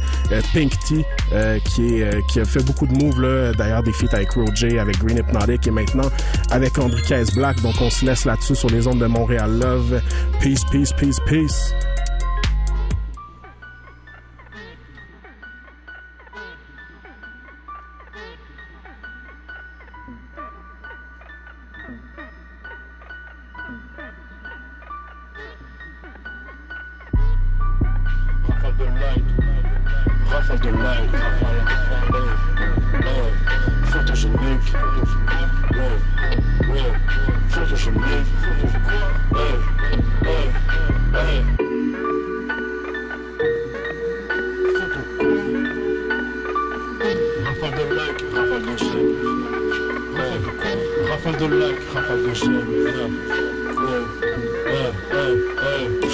[0.54, 1.06] Pink T
[1.66, 3.56] qui est qui fait beaucoup de moves.
[3.58, 6.10] D'ailleurs, des feats avec Roger, avec Green Hypnotic et maintenant
[6.50, 7.02] avec André
[7.36, 7.62] Black.
[7.62, 10.02] Donc, on se laisse là-dessus sur les ondes de Montréal Love.
[10.40, 11.74] Peace, peace, peace, peace.
[51.10, 52.94] Rafale de lac, rafale de chêne, ouais,
[53.72, 54.02] ouais,
[55.12, 55.32] ouais,
[56.04, 56.11] ouais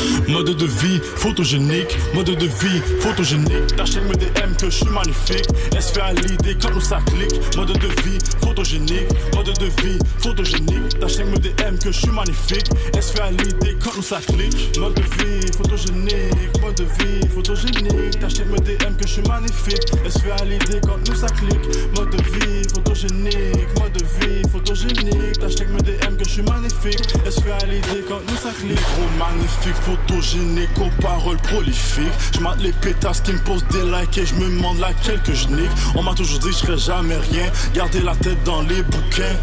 [1.18, 3.76] photogénique, mode de vie photogénique.
[3.76, 5.46] Ta chaîne me DM que je suis magnifique.
[5.74, 7.56] Elle se fait à l'idée quand nous ça clique.
[7.56, 11.00] Mode de vie photogénique, mode de vie photogénique.
[11.00, 12.68] Ta chaîne me DM que je suis magnifique.
[12.94, 14.78] Elle se fait à l'idée quand nous ça clique.
[14.80, 18.20] Mode de vie photogénique, mode de vie photogénique.
[18.20, 19.86] Ta chaîne me DM que je suis magnifique.
[20.04, 21.66] Elle se fait à l'idée quand nous ça clique.
[21.96, 25.40] Mode de vie photogénique, mode de vie photogénique.
[25.40, 27.00] Ta chaîne me DM que je suis magnifique.
[27.26, 28.76] Elle se fait à l'idée quand nous ça clique.
[28.78, 29.76] Trop magnifique,
[30.18, 32.04] photogénique, aux paroles prolifiques.
[32.34, 35.34] Je mate les pétasses qui me posent des likes et je me demande laquelle que
[35.34, 35.48] je.
[35.96, 37.46] On m'a toujours dit que je serais jamais rien.
[37.74, 39.36] Garder la tête dans les bouquins.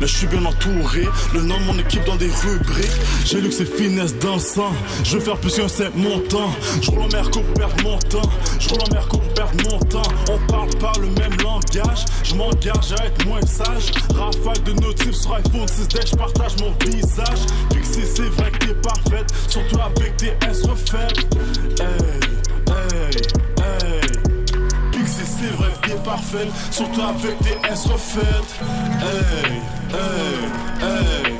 [0.00, 1.08] Mais je suis bien entouré.
[1.34, 2.86] Le nom de mon équipe dans des rubriques.
[3.24, 4.72] J'ai lu que c'est finesse dans le sang.
[5.04, 6.50] Je veux faire plus qu'un simple montant.
[6.80, 8.30] Je roule en merco pour perdre mon temps.
[8.60, 9.27] Je en perdre
[10.30, 12.04] On parle pas le même langage.
[12.22, 13.92] Je m'engage à être moins sage.
[14.14, 17.46] Rafale de notifs sur iPhone 6 je partage mon visage.
[17.70, 19.32] Pixie, c'est vrai que t'es parfaite.
[19.48, 21.36] Surtout avec tes S refaites.
[21.80, 21.86] Hey,
[22.68, 23.16] hey,
[23.58, 24.00] hey.
[24.92, 26.48] Pixie, c'est vrai que t'es parfaite.
[26.70, 28.60] Surtout avec tes S refaites.
[29.00, 30.48] Hey, hey,
[30.82, 31.34] hey.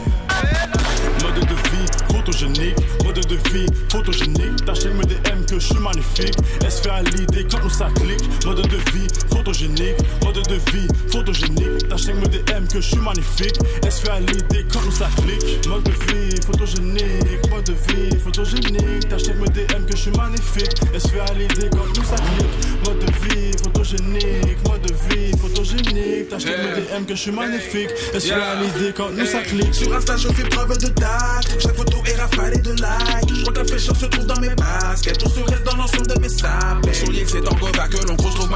[1.23, 4.65] Mode de vie photogénique, mode de vie photogénique.
[4.65, 6.35] Ta chaîne me DM que je suis magnifique.
[6.65, 8.45] Elle se fait à l'idée quand nous ça clique?
[8.45, 11.89] Mode de vie photogénique, mode de vie photogénique.
[11.89, 13.57] Ta chaîne me DM que je suis magnifique.
[13.83, 15.67] Elle se fait à l'idée quand nous ça clique?
[15.67, 19.09] Mode de vie photogénique, mode de vie photogénique.
[19.09, 20.75] Ta chaîne me DM que je suis magnifique.
[20.95, 22.55] Elle se fait à l'idée quand nous ça clique?
[22.85, 26.29] Mode de vie photogénique, mode de vie photogénique.
[26.29, 27.91] Ta chaîne me DM que je suis magnifique.
[28.15, 29.75] Elle se fait à l'idée quand nous ça clique?
[29.75, 31.61] Sur Insta, je fais preuve de tact.
[31.61, 33.35] Chaque photo est rafalée de likes.
[33.35, 35.19] Je crois que la fraîcheur se trouve dans mes baskets.
[35.25, 36.95] On se reste dans l'ensemble de mes sables.
[36.95, 37.09] Sur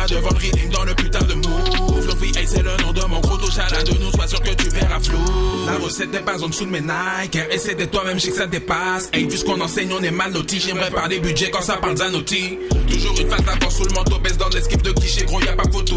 [0.08, 2.06] devant le rythme dans le putain de move.
[2.06, 4.68] L'envie, hey, c'est le nom de mon gros l'un de nous, sois sûr que tu
[4.70, 5.18] verras flou.
[5.66, 8.46] La recette n'est pas en dessous de mes Nike, essaie de toi-même, je que ça
[8.46, 9.10] dépasse.
[9.12, 10.60] Hey, vu ce qu'on enseigne, on est mal loti.
[10.60, 12.58] J'aimerais parler budget quand ça parle d'Anotti.
[12.90, 15.52] Toujours une face d'avant sous le manteau, baisse dans l'esquive de cliché, gros, y a
[15.54, 15.96] pas photo.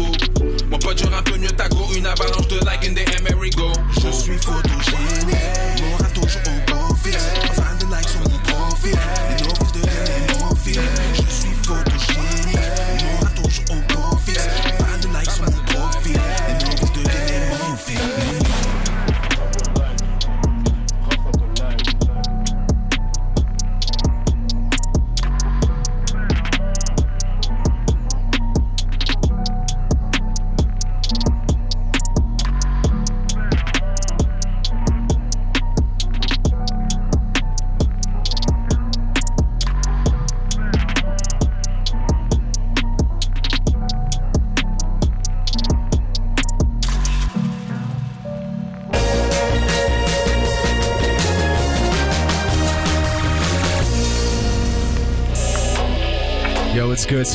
[0.70, 3.72] Mon pote, j'aurais un peu mieux ta go, une avalanche de like in the go.
[3.94, 6.96] Je suis photogénique, mon rat toujours au beau.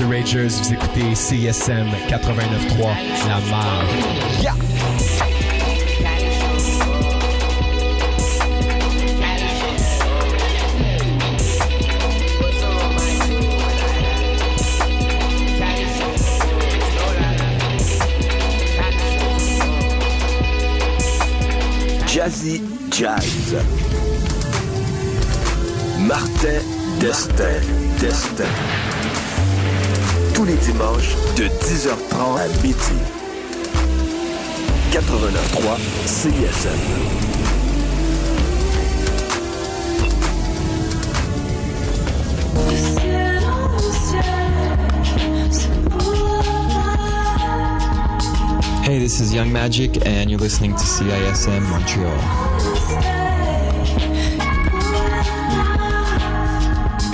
[0.01, 0.47] C'est Ragers.
[0.47, 3.85] Vous écoutez CSM 89.3, La Marre.
[22.07, 23.55] Jazzy Jazz.
[25.99, 26.61] Martin
[26.99, 27.61] Destin.
[27.99, 28.90] Destin.
[30.41, 32.75] Tous les dimanches de 10h30 à midi.
[34.91, 35.77] 89.3
[36.07, 36.79] CISM.
[48.83, 53.20] Hey, this is Young Magic, and you're listening to CISM Montreal.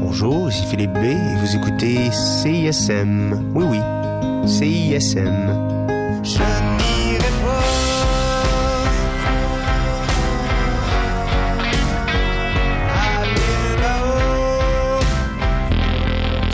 [0.00, 3.52] Bonjour, ici Philippe B et vous écoutez CISM.
[3.54, 3.80] Oui, oui,
[4.46, 5.50] CISM.
[6.22, 7.34] Je n'irai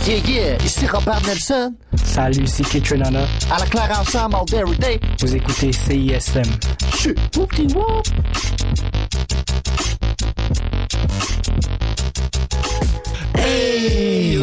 [0.06, 1.74] Yeah, yeah, ici Robert Nelson.
[1.94, 3.26] Salut, c'est Kitchenana.
[3.50, 5.00] À la claire ensemble, all day, every day.
[5.20, 6.42] Vous écoutez CISM.
[6.96, 7.16] Chut,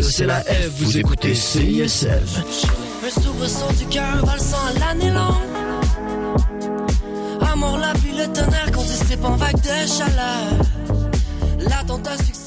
[0.01, 2.09] c'est la F, vous écoutez CISM.
[3.05, 5.35] Un soubresaut du cœur valsant l'année longue.
[7.51, 10.51] Amour, la pluie, le tonnerre qu'on dissipe en vague de chaleur.
[11.59, 12.46] L'attentat succès,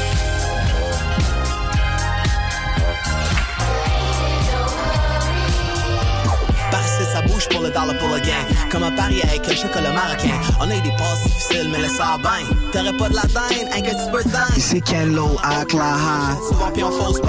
[7.41, 8.45] Bouge pour le dollar pour le gain.
[8.69, 10.39] Comme un pari avec un chocolat marocain.
[10.59, 12.45] On a eu des passes difficiles, mais laisse ça bien.
[12.71, 14.57] T'aurais pas de la dinde, un que tu peux dingue.
[14.57, 16.37] Ici Ken Lo à Claha.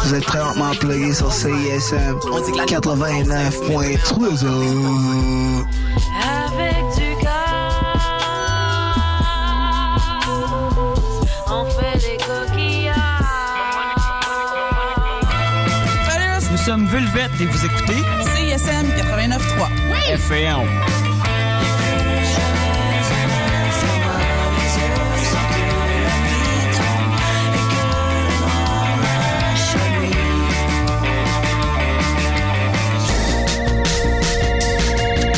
[0.04, 3.98] Vous êtes présentement plugué sur CISM 89.3.
[6.22, 7.40] Avec du gars,
[11.48, 12.98] on fait des coquillards.
[16.50, 18.41] Nous sommes Vulvette et vous écoutez CISM 89.3
[20.08, 20.68] FM.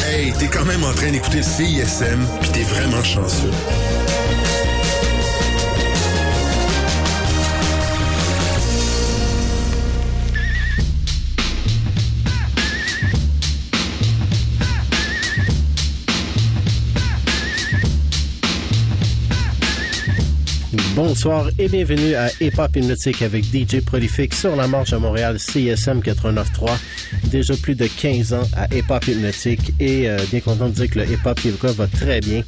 [0.07, 3.51] Hey, t'es quand même en train d'écouter CISM, puis t'es vraiment chanceux.
[20.95, 25.41] Bonsoir et bienvenue à Hip Hop Hypnotique avec DJ Prolifique sur la marche à Montréal
[25.41, 26.71] CSM 89.3.
[27.25, 30.89] Déjà plus de 15 ans à Hip Hop Hypnotique et euh, bien content de dire
[30.89, 32.43] que le hip hop va très bien.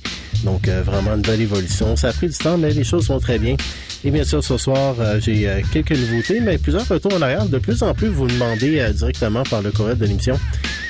[0.44, 1.96] Donc euh, vraiment une belle évolution.
[1.96, 3.56] Ça a pris du temps mais les choses vont très bien.
[4.04, 7.46] Et bien sûr, ce soir, euh, j'ai euh, quelques nouveautés, mais plusieurs retours en arrière.
[7.46, 10.38] De plus en plus, vous demandez directement par le courriel de l'émission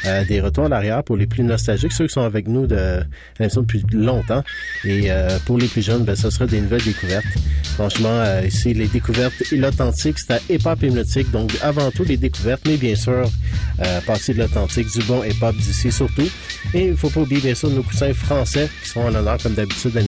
[0.07, 3.01] euh, des retours en arrière pour les plus nostalgiques, ceux qui sont avec nous de
[3.39, 4.43] l'émission depuis longtemps.
[4.85, 7.27] Et euh, pour les plus jeunes, ben, ce sera des nouvelles découvertes.
[7.75, 10.77] Franchement, euh, ici, les découvertes et l'authentique, c'est à hip-hop.
[11.33, 13.29] Donc, avant tout, les découvertes, mais bien sûr,
[14.07, 16.29] passer de l'authentique, du bon hip-hop d'ici surtout.
[16.75, 19.55] Et il faut pas oublier, bien sûr, nos coussins français qui sont en honneur, comme
[19.55, 19.97] d'habitude,